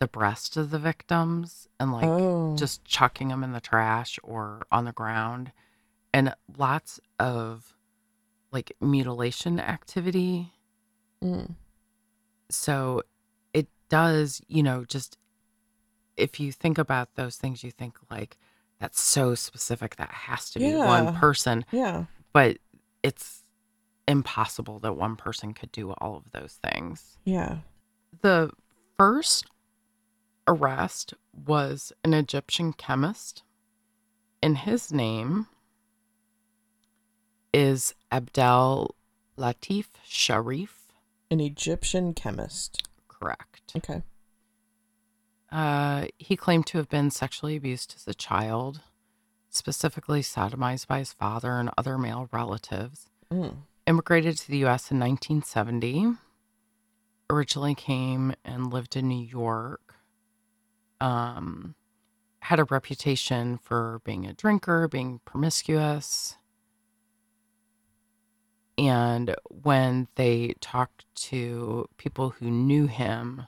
[0.00, 2.56] the breast of the victims and like oh.
[2.56, 5.52] just chucking them in the trash or on the ground
[6.12, 7.74] and lots of
[8.52, 10.50] like mutilation activity
[11.22, 11.54] Mm.
[12.50, 13.02] so
[13.54, 15.16] it does you know just
[16.18, 18.36] if you think about those things you think like
[18.78, 22.04] that's so specific that has to be one person Yeah.
[22.34, 22.58] but
[23.02, 23.42] it's
[24.06, 27.58] impossible that one person could do all of those things Yeah.
[28.20, 28.50] the
[28.98, 29.46] first
[30.46, 33.42] arrest was an Egyptian chemist,
[34.42, 35.46] and his name
[37.52, 38.94] is Abdel
[39.38, 40.92] Latif Sharif.
[41.30, 42.88] An Egyptian chemist.
[43.08, 43.72] Correct.
[43.76, 44.02] Okay.
[45.50, 48.80] Uh, he claimed to have been sexually abused as a child,
[49.50, 53.08] specifically sodomized by his father and other male relatives.
[53.32, 53.56] Mm.
[53.86, 56.14] immigrated to the US in 1970.
[57.30, 59.83] Originally came and lived in New York.
[61.04, 61.74] Um,
[62.40, 66.36] had a reputation for being a drinker, being promiscuous.
[68.78, 73.46] And when they talked to people who knew him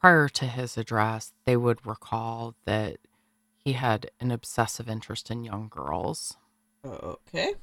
[0.00, 2.98] prior to his address, they would recall that
[3.58, 6.36] he had an obsessive interest in young girls.
[6.84, 7.54] Okay.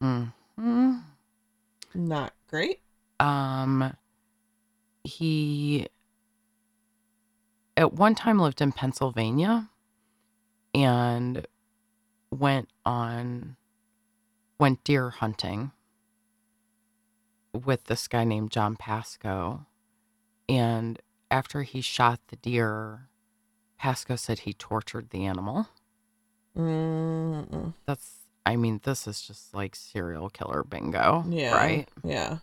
[0.00, 0.96] hmm
[1.94, 2.80] Not great.
[3.18, 3.94] Um,
[5.04, 5.88] he
[7.76, 9.68] at one time lived in Pennsylvania
[10.74, 11.46] and
[12.30, 13.56] went on
[14.58, 15.72] went deer hunting
[17.52, 19.66] with this guy named John Pasco.
[20.48, 21.00] And
[21.30, 23.08] after he shot the deer,
[23.78, 25.68] Pasco said he tortured the animal.
[26.56, 27.74] Mm-mm.
[27.86, 31.54] That's I mean, this is just like serial killer bingo, Yeah.
[31.54, 31.88] right?
[32.04, 32.38] Yeah.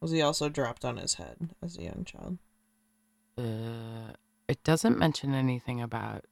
[0.00, 2.38] Was he also dropped on his head as a young child?
[4.72, 6.24] Doesn't mention anything about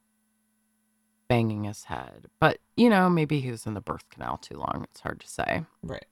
[1.27, 4.87] banging his head, but you know, maybe he was in the birth canal too long.
[4.89, 5.65] It's hard to say.
[5.83, 6.07] Right.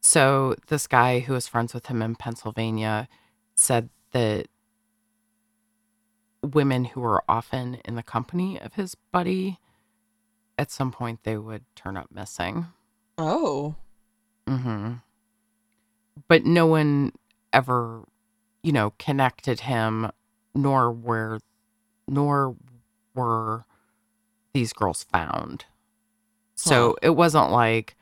[0.00, 3.08] So this guy who was friends with him in Pennsylvania
[3.56, 4.46] said that
[6.44, 9.58] women who were often in the company of his buddy,
[10.56, 12.66] at some point they would turn up missing.
[13.18, 13.74] Oh.
[14.46, 14.92] Mm hmm
[16.28, 17.14] But no one
[17.52, 18.04] ever,
[18.62, 20.12] you know, connected him,
[20.54, 21.40] nor were,
[22.08, 22.56] nor
[23.14, 23.64] were
[24.54, 25.64] these girls found.
[26.54, 26.94] So Huh.
[27.02, 27.96] it wasn't like,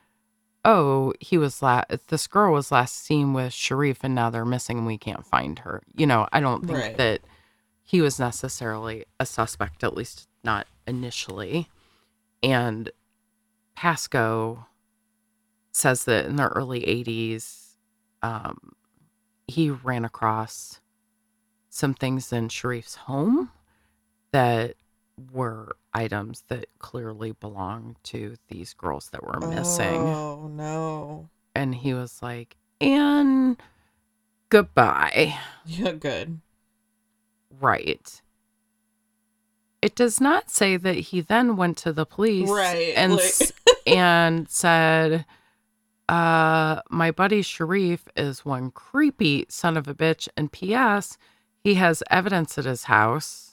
[0.64, 1.86] oh, he was last.
[2.08, 5.58] This girl was last seen with Sharif, and now they're missing, and we can't find
[5.60, 5.82] her.
[5.94, 6.96] You know, I don't think Right.
[6.96, 7.20] that
[7.84, 11.68] he was necessarily a suspect, at least not initially.
[12.42, 12.90] And
[13.74, 14.66] Pasco
[15.72, 17.76] says that in the early 80s,
[18.22, 18.72] um,
[19.46, 20.80] he ran across
[21.68, 23.52] some things in Sharif's home
[24.36, 24.74] that
[25.32, 29.96] were items that clearly belonged to these girls that were missing.
[29.98, 31.30] Oh no.
[31.54, 33.56] And he was like, and
[34.50, 35.38] goodbye.
[35.64, 36.40] Yeah, good.
[37.58, 38.20] Right.
[39.80, 43.52] It does not say that he then went to the police Right, and like- s-
[43.86, 45.24] and said,
[46.10, 50.28] uh, my buddy Sharif is one creepy son of a bitch.
[50.36, 51.16] And P.S.
[51.64, 53.45] He has evidence at his house.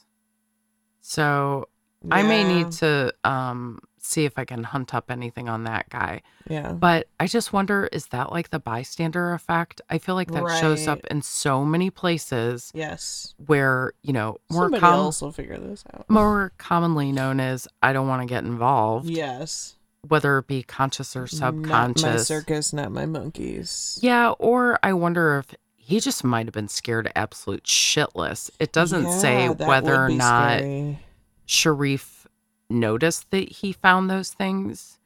[1.06, 1.68] So
[2.10, 6.22] I may need to um see if I can hunt up anything on that guy.
[6.50, 6.74] Yeah.
[6.74, 9.80] But I just wonder is that like the bystander effect?
[9.90, 13.34] I feel like that shows up in so many places Yes.
[13.46, 16.10] where, you know, more Somebody com- else will figure this out.
[16.10, 19.76] more commonly known as I don't want to get involved, Yes.
[20.06, 24.00] whether it be conscious or Not my circus, not my monkeys.
[24.02, 25.56] Yeah, or I wonder if
[25.86, 28.50] he just might have been scared absolute shitless.
[28.60, 31.00] It doesn't say Yeah, that whether or not scary.
[31.46, 32.26] Sharif
[32.70, 35.00] noticed that he found those things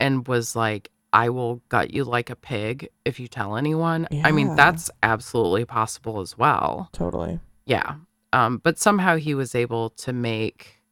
[0.00, 4.08] and was like, I will gut you like a pig if you tell anyone.
[4.24, 6.88] I mean, that's absolutely possible as well.
[6.92, 7.38] Totally.
[7.66, 7.96] Yeah.
[8.32, 10.82] Um, but somehow he was able to make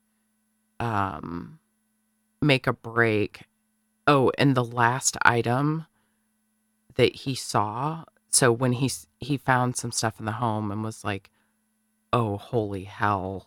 [0.79, 1.59] um
[2.43, 3.45] make a break.
[4.07, 5.87] Oh, and the last item
[6.97, 11.05] that he saw, so when he he found some stuff in the home and was
[11.05, 11.31] like,
[12.13, 13.47] "Oh, holy hell.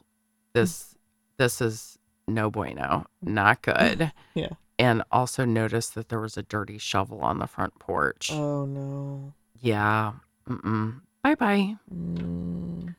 [0.53, 0.95] This
[1.37, 3.05] this is no bueno.
[3.21, 4.49] Not good." Yeah.
[4.77, 8.29] And also noticed that there was a dirty shovel on the front porch.
[8.33, 9.33] Oh no.
[9.61, 10.11] Yeah.
[10.49, 10.99] Mm-mm.
[11.23, 11.77] Bye-bye.
[11.93, 12.95] Mm.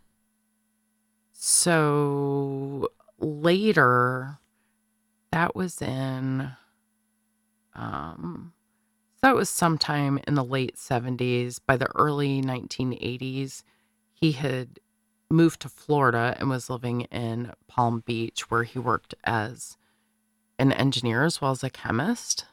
[1.33, 2.89] So
[3.21, 4.39] later,
[5.31, 6.51] that was in,
[7.75, 8.55] um,
[9.23, 11.61] that was sometime in the late 70s.
[11.67, 13.63] By the early 1980s,
[14.13, 14.79] he had
[15.31, 19.77] moved to Florida and was living in Palm Beach, where he worked as
[20.59, 22.47] an engineer as well as a chemist.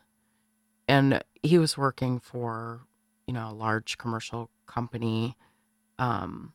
[0.88, 2.82] And he was working for,
[3.28, 5.38] you know, a large commercial company.
[5.99, 6.53] Um,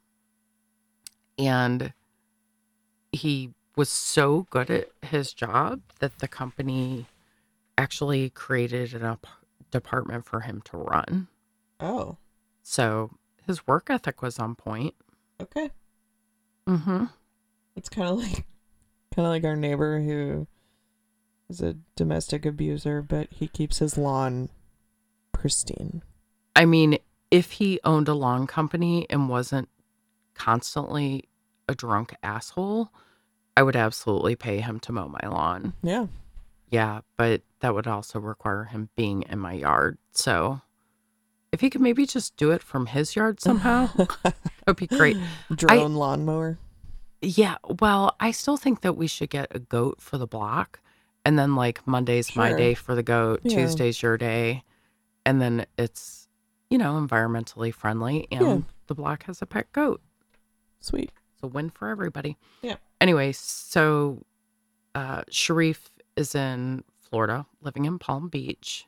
[1.39, 1.93] and
[3.13, 7.07] he was so good at his job that the company
[7.77, 9.05] actually created an
[9.71, 11.29] department for him to run.
[11.81, 12.17] Oh.
[12.63, 13.11] So
[13.47, 14.95] his work ethic was on point.
[15.41, 15.71] Okay.
[16.67, 17.05] Mm-hmm.
[17.77, 18.45] It's kind of like,
[19.15, 20.47] kind of like our neighbor who
[21.49, 24.51] is a domestic abuser, but he keeps his lawn
[25.33, 26.03] pristine.
[26.55, 26.99] I mean,
[27.31, 29.69] if he owned a lawn company and wasn't
[30.35, 31.29] constantly
[31.69, 32.93] a drunk asshole,
[33.57, 35.75] I would absolutely pay him to mow my lawn.
[35.83, 36.07] Yeah.
[36.71, 39.99] Yeah, but that would also require him being in my yard.
[40.13, 40.61] So
[41.53, 43.89] if he could maybe just do it from his yard somehow,
[44.23, 45.17] that'd be great.
[45.55, 46.59] Drone lawnmower.
[47.23, 50.81] Yeah, well, I still think that we should get a goat for the block.
[51.25, 53.57] And then like Monday's my day for the goat, Yeah.
[53.59, 54.63] Tuesday's your day.
[55.27, 56.29] And then it's,
[56.71, 58.59] you know, environmentally friendly and Yeah.
[58.87, 60.01] the block has a pet goat.
[60.81, 61.11] Sweet.
[61.35, 62.37] It's a win for everybody.
[62.63, 62.77] Yeah.
[63.01, 64.23] Anyway, so
[64.95, 68.87] uh Sharif is in Florida, living in Palm Beach.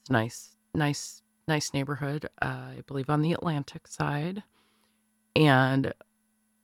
[0.00, 2.46] It's nice, nice, nice neighborhood, uh,
[2.78, 4.42] I believe on the Atlantic side.
[5.36, 5.92] And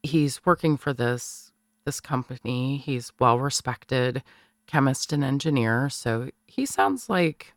[0.02, 1.52] he's working for this
[1.84, 2.78] this company.
[2.78, 4.22] He's well respected
[4.66, 5.88] chemist and engineer.
[5.88, 7.54] So he sounds like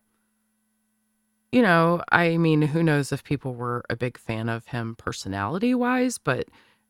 [1.51, 5.75] you know, I mean, who knows if people were a big fan of him personality
[5.75, 6.47] wise, but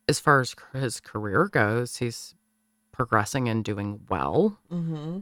[0.07, 2.35] as far as his career goes, he's
[2.91, 4.59] progressing and doing well.
[4.71, 5.19] Mm-hmm.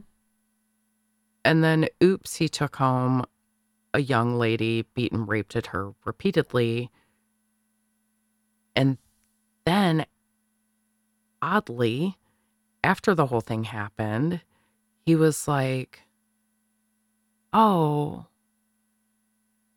[1.44, 3.24] And then, oops, he took home
[3.94, 6.90] a young lady, beat and raped at her repeatedly.
[8.76, 8.98] And
[9.64, 10.06] then,
[11.42, 12.16] oddly,
[12.84, 14.42] after the whole thing happened,
[15.04, 16.02] he was like,
[17.52, 18.26] Oh,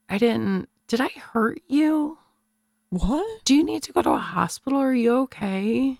[0.07, 2.20] I didn't Did I hurt you?
[2.89, 3.43] What?
[3.45, 4.80] Do you need to go to a hospital?
[4.80, 5.97] Are you okay?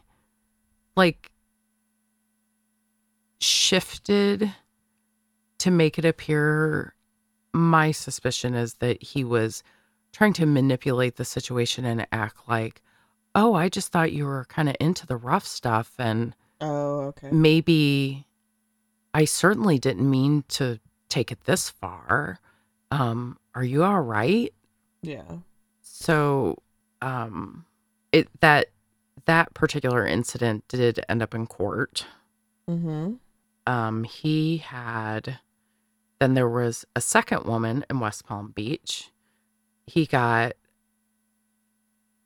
[0.96, 1.32] Like,
[3.40, 4.54] shifted
[5.64, 6.94] to make it appear.
[7.54, 9.64] My suspicion is that he was
[10.12, 12.82] trying to manipulate the situation and act like,
[13.36, 15.94] oh, I just thought you were kind of into the rough stuff.
[15.98, 17.30] And Oh, okay.
[17.32, 18.26] maybe
[19.14, 22.40] I certainly didn't mean to take it this far.
[22.92, 24.54] Um, are you all right?
[25.02, 25.38] Yeah.
[25.82, 26.58] So,
[27.02, 27.66] um,
[28.12, 28.68] it that
[29.26, 32.06] that particular incident did end up in court.
[32.70, 33.14] Mm-hmm.
[33.68, 35.40] Um, he had
[36.20, 39.10] then there was a second woman in West Palm Beach.
[39.88, 40.54] He got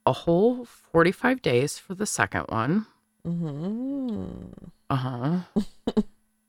[0.06, 2.86] a whole 45 days for the second one.
[3.26, 4.46] Mm-hmm.
[4.90, 5.40] Uh-huh.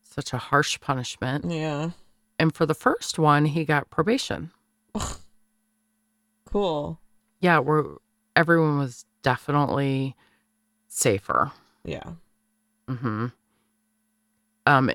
[0.03, 1.51] Such a harsh punishment.
[1.51, 1.91] Yeah.
[2.39, 4.51] And for the first one, he got probation.
[6.51, 6.99] Cool.
[7.41, 7.85] Yeah, where
[8.35, 10.17] everyone was definitely
[10.89, 11.53] safer.
[11.85, 12.13] Yeah.
[12.89, 13.27] hmm
[14.65, 14.91] Um,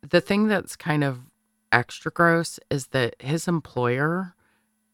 [0.00, 1.20] the thing that's kind of
[1.74, 4.34] extra gross is that his employer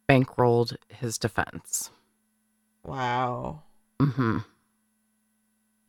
[0.08, 1.90] bankrolled his defense.
[2.84, 3.62] Wow.
[4.00, 4.38] hmm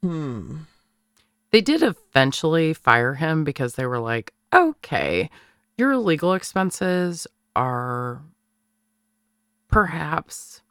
[0.04, 0.58] Hmm.
[1.52, 5.30] They did eventually fire him because they were like, okay,
[5.78, 8.22] your legal expenses are
[9.68, 10.62] perhaps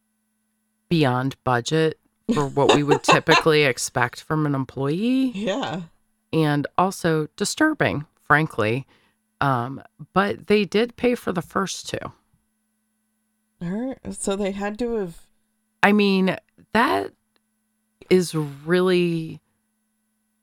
[0.89, 1.99] beyond budget
[2.35, 5.31] for what we would typically expect from an employee.
[5.35, 5.83] Yeah.
[6.33, 8.87] and also disturbing, frankly.
[9.41, 9.83] Um,
[10.13, 11.99] but they did pay for the first two.
[14.11, 15.27] So they had to have.
[15.83, 16.37] I mean,
[16.73, 17.13] that
[18.09, 19.41] is really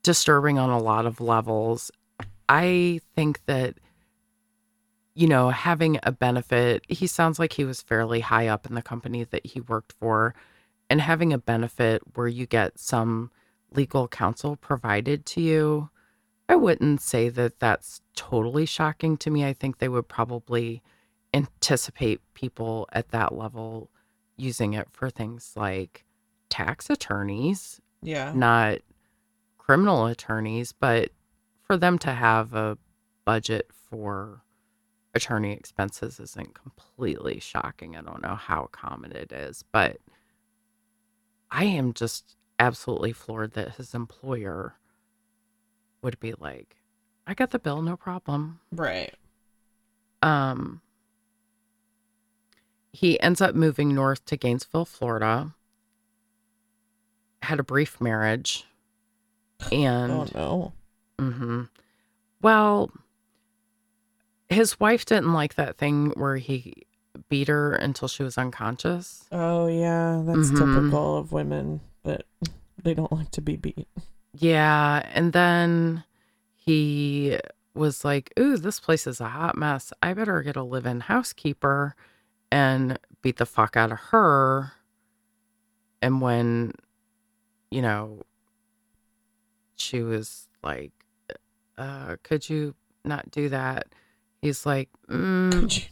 [0.02, 1.90] disturbing on a lot of levels.
[2.48, 3.74] I think that,
[5.14, 8.82] you know, having a benefit, he sounds like he was fairly high up in the
[8.82, 10.34] company that he worked for,
[10.88, 13.30] and having a benefit where you get some
[13.72, 15.90] legal counsel provided to you.
[16.48, 19.44] I wouldn't say that that's totally shocking to me.
[19.44, 20.82] I think they would probably
[21.34, 23.90] anticipate people at that level
[24.36, 26.04] using it for things like
[26.48, 28.32] tax attorneys, Yeah.
[28.34, 28.78] not
[29.58, 31.10] criminal attorneys, but
[31.62, 32.78] for them to have a
[33.26, 34.42] budget for
[35.14, 37.94] attorney expenses isn't completely shocking.
[37.96, 39.98] I don't know how common it is, but
[41.50, 44.78] I am just absolutely floored that his employer
[46.02, 46.76] would be like,
[47.26, 48.60] I got the bill, no problem.
[48.72, 49.14] Right.
[50.22, 50.80] Um,
[52.92, 55.54] he ends up moving north to Gainesville, Florida.
[57.42, 58.64] Had a brief marriage,
[59.70, 60.72] and oh no.
[61.18, 61.62] hmm
[62.42, 62.90] well,
[64.48, 66.72] his wife didn't like that thing where he
[67.28, 69.24] beat her until she was unconscious.
[69.30, 70.58] Oh yeah, that's Mhm.
[70.74, 72.24] typical of women that
[72.82, 73.86] they don't like to be beat.
[74.34, 76.04] Yeah, and then
[76.56, 77.38] he
[77.74, 79.92] was like, "Ooh, this place is a hot mess.
[80.02, 81.94] I better get a live-in housekeeper
[82.50, 84.72] and beat the fuck out of her."
[86.02, 86.72] And when,
[87.70, 88.22] you know,
[89.76, 90.92] she was like,
[91.76, 92.74] uh, "Could you
[93.04, 93.88] not do that?"
[94.42, 95.88] He's like, mm,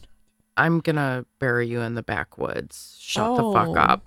[0.57, 2.97] "I'm gonna bury you in the backwoods.
[3.01, 3.53] Shut the Oh.
[3.53, 4.05] fuck up.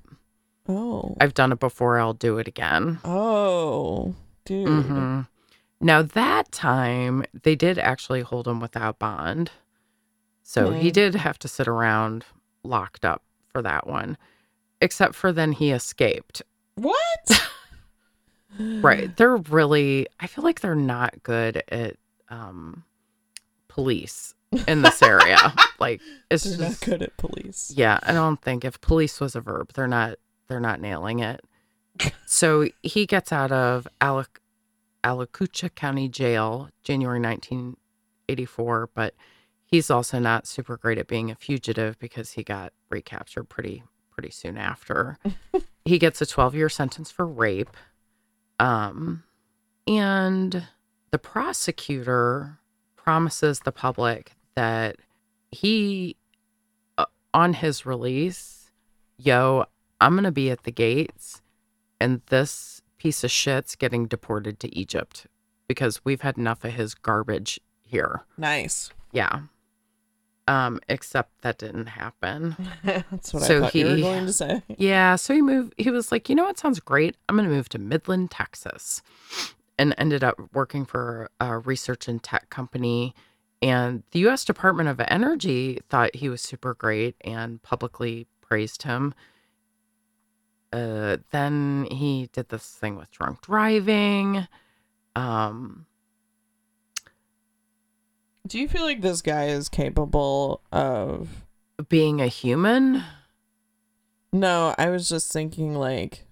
[0.69, 1.15] Oh.
[1.19, 1.99] I've done it before.
[1.99, 4.15] I'll do it again." Oh,
[4.45, 4.67] dude.
[4.85, 5.21] hmm
[5.81, 9.51] Now that time they did actually hold him without bond,
[10.43, 10.93] so he Hmm.
[10.93, 12.23] did have to sit around
[12.63, 14.17] locked up for that one.
[14.81, 16.41] Except for then he escaped.
[16.75, 17.41] What?
[18.59, 19.13] Right?
[19.17, 20.07] They're really.
[20.19, 21.97] I feel like they're not good at
[22.29, 22.83] um,
[23.67, 24.33] police
[24.67, 25.37] in this area.
[25.79, 26.01] like
[26.31, 27.71] it's They're just not good at police.
[27.75, 30.17] Yeah, I don't think if police was a verb, they're not
[30.49, 31.41] they're not nailing it.
[32.25, 34.37] So he gets out of Alac-
[35.03, 39.15] Alacucha County Jail January 1984, but
[39.65, 44.29] he's also not super great at being a fugitive because he got recaptured pretty pretty
[44.29, 45.17] soon after.
[45.85, 47.75] he gets a 12-year sentence for rape.
[48.59, 49.23] Um
[49.87, 50.67] and
[51.11, 52.59] the prosecutor
[52.95, 54.97] promises the public that
[55.51, 56.15] he
[56.97, 58.71] uh, on his release,
[59.17, 59.65] yo,
[60.01, 61.41] I'm going to be at the gates
[61.99, 65.27] and this piece of shit's getting deported to Egypt
[65.67, 68.21] because we've had enough of his garbage here.
[68.37, 68.91] Nice.
[69.11, 69.41] Yeah.
[70.47, 72.55] Um except that didn't happen.
[72.83, 74.63] That's what I So thought you were going to say.
[74.77, 77.15] Yeah, so he moved he was like, "You know what sounds great?
[77.27, 79.01] I'm going to move to Midland, Texas."
[79.77, 83.13] And ended up working for a research and tech company
[83.61, 89.13] and the US Department of Energy thought he was super great and publicly praised him.
[90.71, 94.47] Uh, then he did this thing with drunk driving.
[95.15, 95.85] Um,
[98.47, 101.45] Do you feel like this guy is capable of
[101.87, 103.03] being a human.
[104.33, 106.25] No, I was just thinking like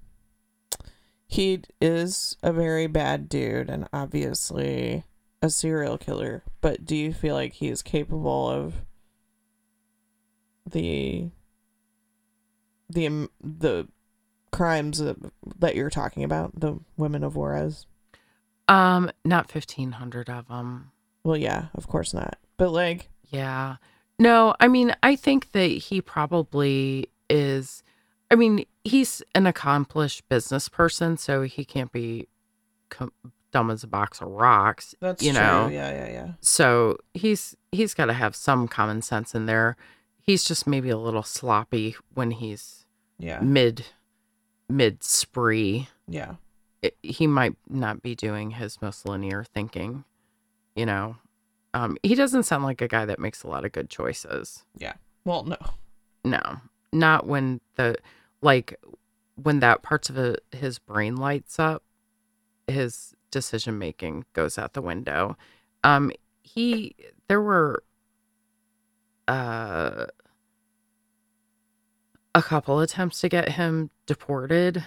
[1.27, 5.03] he is a very bad dude and obviously
[5.41, 8.73] a serial killer, but do you feel like he is capable of
[10.69, 11.29] the
[12.89, 13.87] the um, the
[14.51, 15.17] crimes that,
[15.59, 17.85] that you're talking about, the women of Juarez?
[18.67, 20.91] Um, not fifteen hundred of them.
[21.23, 22.37] Well, yeah, of course not.
[22.57, 23.77] But like Yeah.
[24.19, 27.83] No, I mean, I think that he probably is.
[28.31, 32.27] I mean, he's an accomplished business person, so he can't be
[32.89, 33.13] com-
[33.51, 34.95] dumb as a box of rocks.
[34.99, 35.67] that's you know.
[35.71, 36.27] Yeah, yeah, yeah.
[36.41, 39.77] So he's he's got to have some common sense in there.
[40.19, 42.85] He's just maybe a little sloppy when he's
[43.19, 43.39] Yeah.
[43.39, 43.85] mid
[44.69, 45.87] mid spree.
[46.07, 46.35] Yeah.
[46.81, 50.03] it- he might not be doing his most linear thinking.
[50.75, 51.17] You know,
[51.73, 54.63] um, he doesn't sound like a guy that makes a lot of good choices.
[54.77, 54.93] Yeah.
[55.25, 55.57] Well, no.
[56.23, 56.41] No,
[56.93, 57.95] not when the
[58.41, 58.75] like
[59.41, 61.83] when that parts of a, his brain lights up,
[62.67, 65.35] his decision making goes out the window.
[65.83, 66.11] Um,
[66.43, 66.95] he
[67.27, 67.83] there were
[69.27, 70.05] uh
[72.37, 74.83] a couple attempts to get him deported.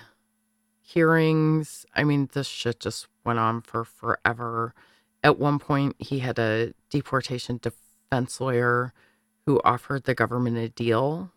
[0.82, 1.84] Hearings.
[1.96, 4.72] I mean, this shit just went on for forever.
[5.24, 8.92] At one point, he had a deportation defense lawyer
[9.46, 11.32] who offered the government a deal.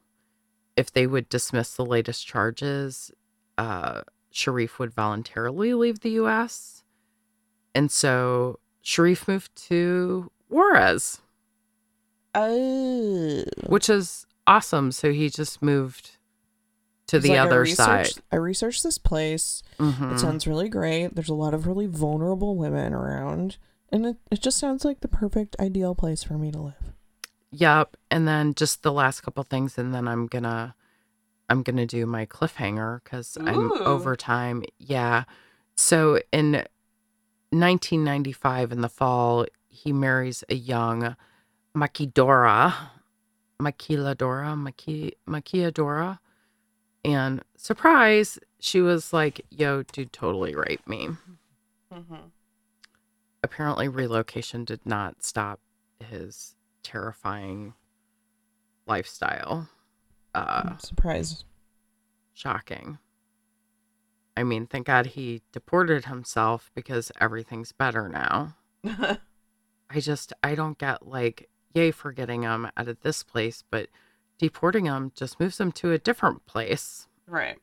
[0.77, 3.11] If they would dismiss the latest charges,
[3.57, 6.83] uh, Sharif would voluntarily leave the U.S.
[7.73, 11.21] And so Sharif moved to Juarez,
[12.35, 13.43] Oh.
[13.65, 14.91] which is awesome.
[14.91, 16.17] So he just moved
[17.07, 18.09] to It's the like, I other side.
[18.31, 19.61] I researched this place.
[19.77, 20.13] Mhm.
[20.13, 21.15] It sounds really great.
[21.15, 23.57] There's a lot of really vulnerable women around.
[23.91, 26.93] And it, it just sounds like the perfect ideal place for me to live.
[27.51, 27.97] Yep.
[28.09, 30.75] And then just the last couple things, and then I'm gonna
[31.49, 34.63] I'm gonna do my cliffhanger because I'm over time.
[34.79, 35.25] Yeah.
[35.75, 36.65] So in
[37.51, 41.15] 1995, in the fall, he marries a young
[41.75, 42.73] Makidora,
[43.63, 46.19] Maquiladora, Maki Maquiadora,
[47.05, 51.09] and surprise, she was like, "Yo, dude, totally raped me."
[51.93, 52.15] Mm-hmm.
[53.43, 55.59] apparently relocation did not stop
[55.99, 57.73] his terrifying
[58.87, 59.69] lifestyle.
[60.33, 61.45] Uh, I'm surprised.
[62.33, 62.97] shocking.
[64.35, 68.55] I mean, thank God he deported himself because everything's better now.
[68.83, 73.87] I just, I don't get like, yay for getting him out of this place, but
[74.37, 77.07] deporting him just moves him to a different place.
[77.27, 77.57] right.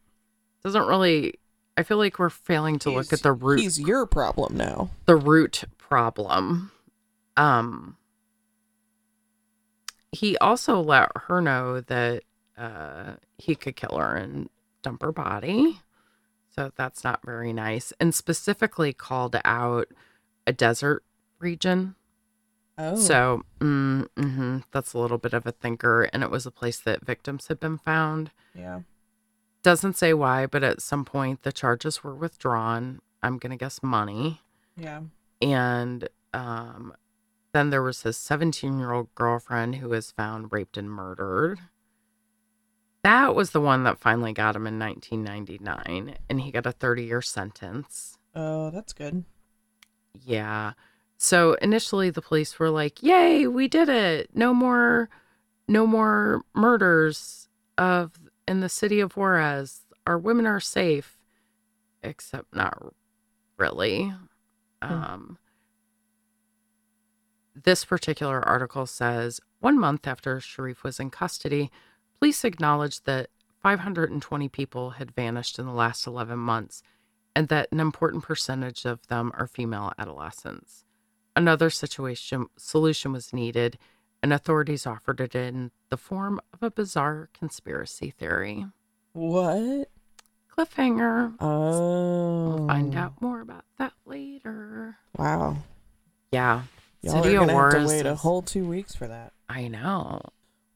[0.62, 1.34] Doesn't really,
[1.78, 4.90] I feel like we're failing to look at the root He's your problem now.
[5.06, 6.70] the root problem.
[7.36, 7.96] Um
[10.12, 12.24] he also let her know that
[12.58, 14.50] uh he could kill her and
[14.82, 15.80] dump her body.
[16.54, 17.92] So that's not very nice.
[18.00, 19.88] And specifically called out
[20.46, 21.04] a desert
[21.38, 21.94] region.
[22.82, 22.96] Oh.
[22.96, 26.04] So mm, hmm that's a little bit of a thinker.
[26.12, 28.30] And it was a place that victims had been found.
[28.54, 28.80] yeah.
[29.62, 33.00] Doesn't say why, but at some point the charges were withdrawn.
[33.22, 34.40] I'm going to guess money
[34.76, 35.02] Yeah.
[35.42, 36.94] and um,
[37.52, 41.58] then there was his 17 year old girlfriend who was found raped and murdered.
[43.02, 47.04] That was the one that finally got him in 1999, and he got a 30
[47.04, 48.16] year sentence.
[48.34, 49.24] Oh, that's good.
[50.24, 50.72] Yeah.
[51.22, 54.30] So initially, the police were like, "Yay, we did it!
[54.32, 55.10] No more,
[55.68, 57.46] no more murders
[57.76, 58.18] of
[58.48, 59.82] in the city of Juarez.
[60.06, 61.18] Our women are safe."
[62.02, 62.94] Except not
[63.58, 64.14] really.
[64.80, 65.36] Um,
[67.54, 71.70] this particular article says one month after Sharif was in custody,
[72.18, 73.28] police acknowledged that
[73.62, 76.82] 520 people had vanished in the last 11 months
[77.36, 80.86] and that an important percentage of them are female adolescents.
[81.40, 83.78] Another situation solution was needed,
[84.22, 88.66] and authorities offered it in the form of a bizarre conspiracy theory.
[89.14, 89.88] What?
[90.54, 91.32] Cliffhanger.
[91.40, 92.56] Oh.
[92.56, 92.98] We'll find oh.
[92.98, 94.98] out more about that later.
[95.16, 95.56] Wow.
[96.30, 96.64] Yeah.
[97.00, 99.32] Y'all City are gonna have to wait a is- whole two weeks for that.
[99.48, 100.20] I know.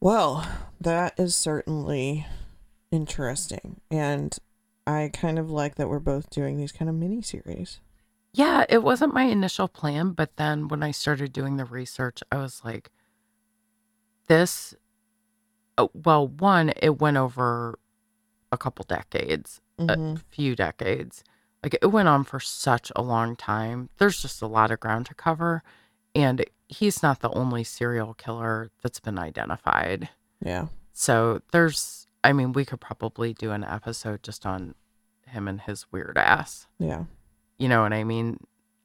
[0.01, 0.49] Well,
[0.81, 2.27] that is certainly
[2.91, 3.83] interesting.
[3.91, 4.35] And
[4.87, 7.81] I kind of like that we're both doing these kind of mini series.
[8.37, 12.37] Yeah, it wasn't my initial plan, but then when I started doing the research, I
[12.37, 12.91] was like,
[14.27, 14.75] this
[15.77, 17.79] uh, well, one, it went over
[18.53, 20.17] a couple decades, Mhm.
[20.17, 21.25] a few decades.
[21.63, 23.89] Like it went on for such a long time.
[23.99, 25.63] There's just a lot of ground to cover.
[26.15, 30.11] And he's not the only serial killer that's been identified.
[30.41, 30.67] Yeah.
[30.93, 34.77] So there's, I mean, we could probably do an episode just on
[35.27, 36.69] him and his weird ass.
[36.79, 37.05] Yeah.
[37.59, 38.39] You know what I mean?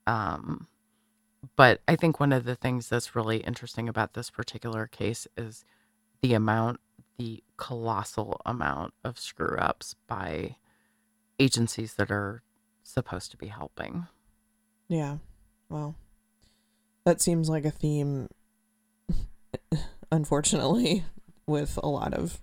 [0.08, 0.68] Um,
[1.56, 5.64] but I think one of the things that's really interesting about this particular case is
[6.22, 6.80] the amount,
[7.18, 10.58] the colossal amount of screw ups by
[11.40, 12.44] agencies that are
[12.84, 14.08] supposed to be helping.
[14.88, 15.18] Yeah.
[15.70, 15.96] Well,
[17.06, 18.28] that seems like a theme,
[20.12, 21.06] unfortunately,
[21.48, 22.42] with a lot of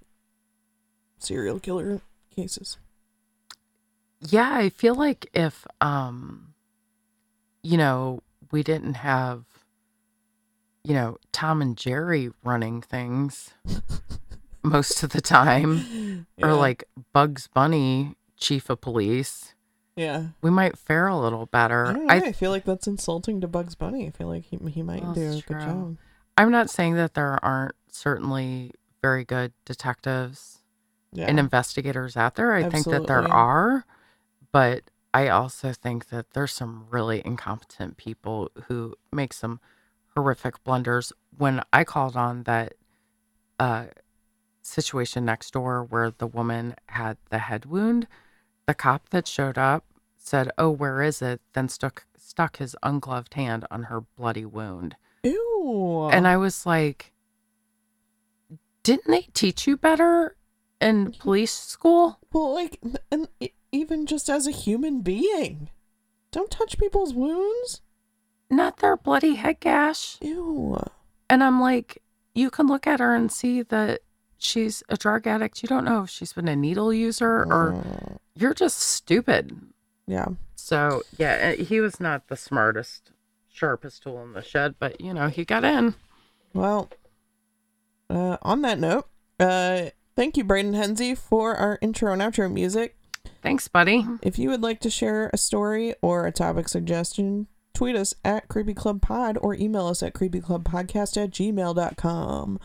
[1.19, 2.01] serial killer
[2.35, 2.79] cases.
[4.21, 6.55] Yeah, I feel like if um
[7.63, 8.21] you know,
[8.53, 9.45] we didn't have
[10.85, 13.51] you know, Tom and Jerry running things
[14.63, 16.47] most of the time Yeah.
[16.47, 19.55] or like Bugs Bunny chief of police,
[19.97, 20.27] yeah.
[20.43, 21.93] we might fare a little better.
[21.93, 22.07] know.
[22.09, 24.07] I I, feel like that's insulting to Bugs Bunny.
[24.07, 25.97] I feel like he he might do a it's good job.
[26.39, 30.63] I'm not saying that there aren't certainly very good detectives
[31.13, 31.27] Yeah.
[31.27, 32.53] and investigators out there.
[32.53, 33.85] I think that there are,
[34.57, 39.61] but I also think that there's some really incompetent people who make some
[40.17, 41.13] horrific blunders.
[41.37, 42.73] When I called on that
[43.61, 43.89] uh,
[44.63, 48.07] situation next door where the woman had the head wound,
[48.67, 49.85] the cop that showed up
[50.17, 54.97] said, "Oh, where is it?" Then stuck stuck his ungloved hand on her bloody wound,
[55.23, 56.09] Ew.
[56.11, 57.13] and I was like,
[58.83, 60.35] "Didn't they teach you better
[60.81, 62.81] in police school?" well, like,
[63.11, 65.71] and e- even just as a human being,
[66.33, 67.83] don't touch people's wounds.
[68.51, 70.19] not their bloody head gash.
[70.21, 70.79] Ew.
[71.29, 72.03] And I'm like,
[72.35, 74.03] you can look at her and see that
[74.39, 75.63] she's a drug addict.
[75.63, 79.57] You don't know if she's been a needle user or Mm, you're just stupid.
[80.07, 80.27] yeah.
[80.55, 83.11] So, yeah, uh, he was not the smartest,
[83.53, 85.95] sharpest tool in the shed, but you know, he got in.
[86.55, 86.89] Well,
[88.11, 89.09] uh, on that note,
[89.41, 89.87] uh,
[90.17, 92.96] thank you, Braden Henze, for our intro and outro music.
[93.43, 94.05] Thanks, buddy.
[94.23, 98.49] If you would like to share a story or a topic suggestion, tweet us at
[98.49, 102.59] Creepy Club Pod or email us at creepyclubpodcast at gmail.com.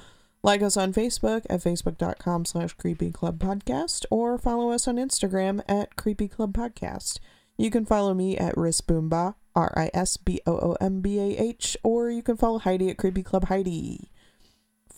[0.43, 6.27] Like us on Facebook at facebook.com slash creepyclubpodcast or follow us on Instagram at Creepy
[6.27, 7.19] Club Podcast.
[7.57, 11.37] You can follow me at Risboombah, R I S B O O M B A
[11.37, 14.09] H, or you can follow Heidi at Creepy Club Heidi.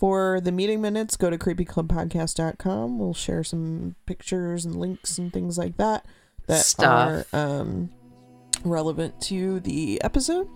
[0.04, 3.00] For the meeting minutes, go to creepyclubpodcast.com.
[3.00, 6.06] We'll share some pictures and links and things like that
[6.48, 7.26] that Stuff.
[7.32, 7.90] are um,
[8.66, 10.50] relevant to the episode.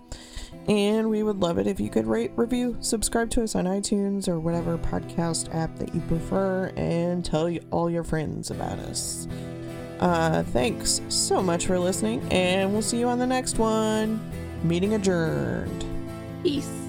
[0.68, 4.28] And we would love it if you could rate, review, subscribe to us on iTunes
[4.28, 9.26] or whatever podcast app that you prefer, and tell all your friends about us.
[9.98, 14.20] Uh, thanks so much for listening, and we'll see you on the next one.
[14.62, 15.86] Meeting adjourned.
[16.42, 16.87] Peace.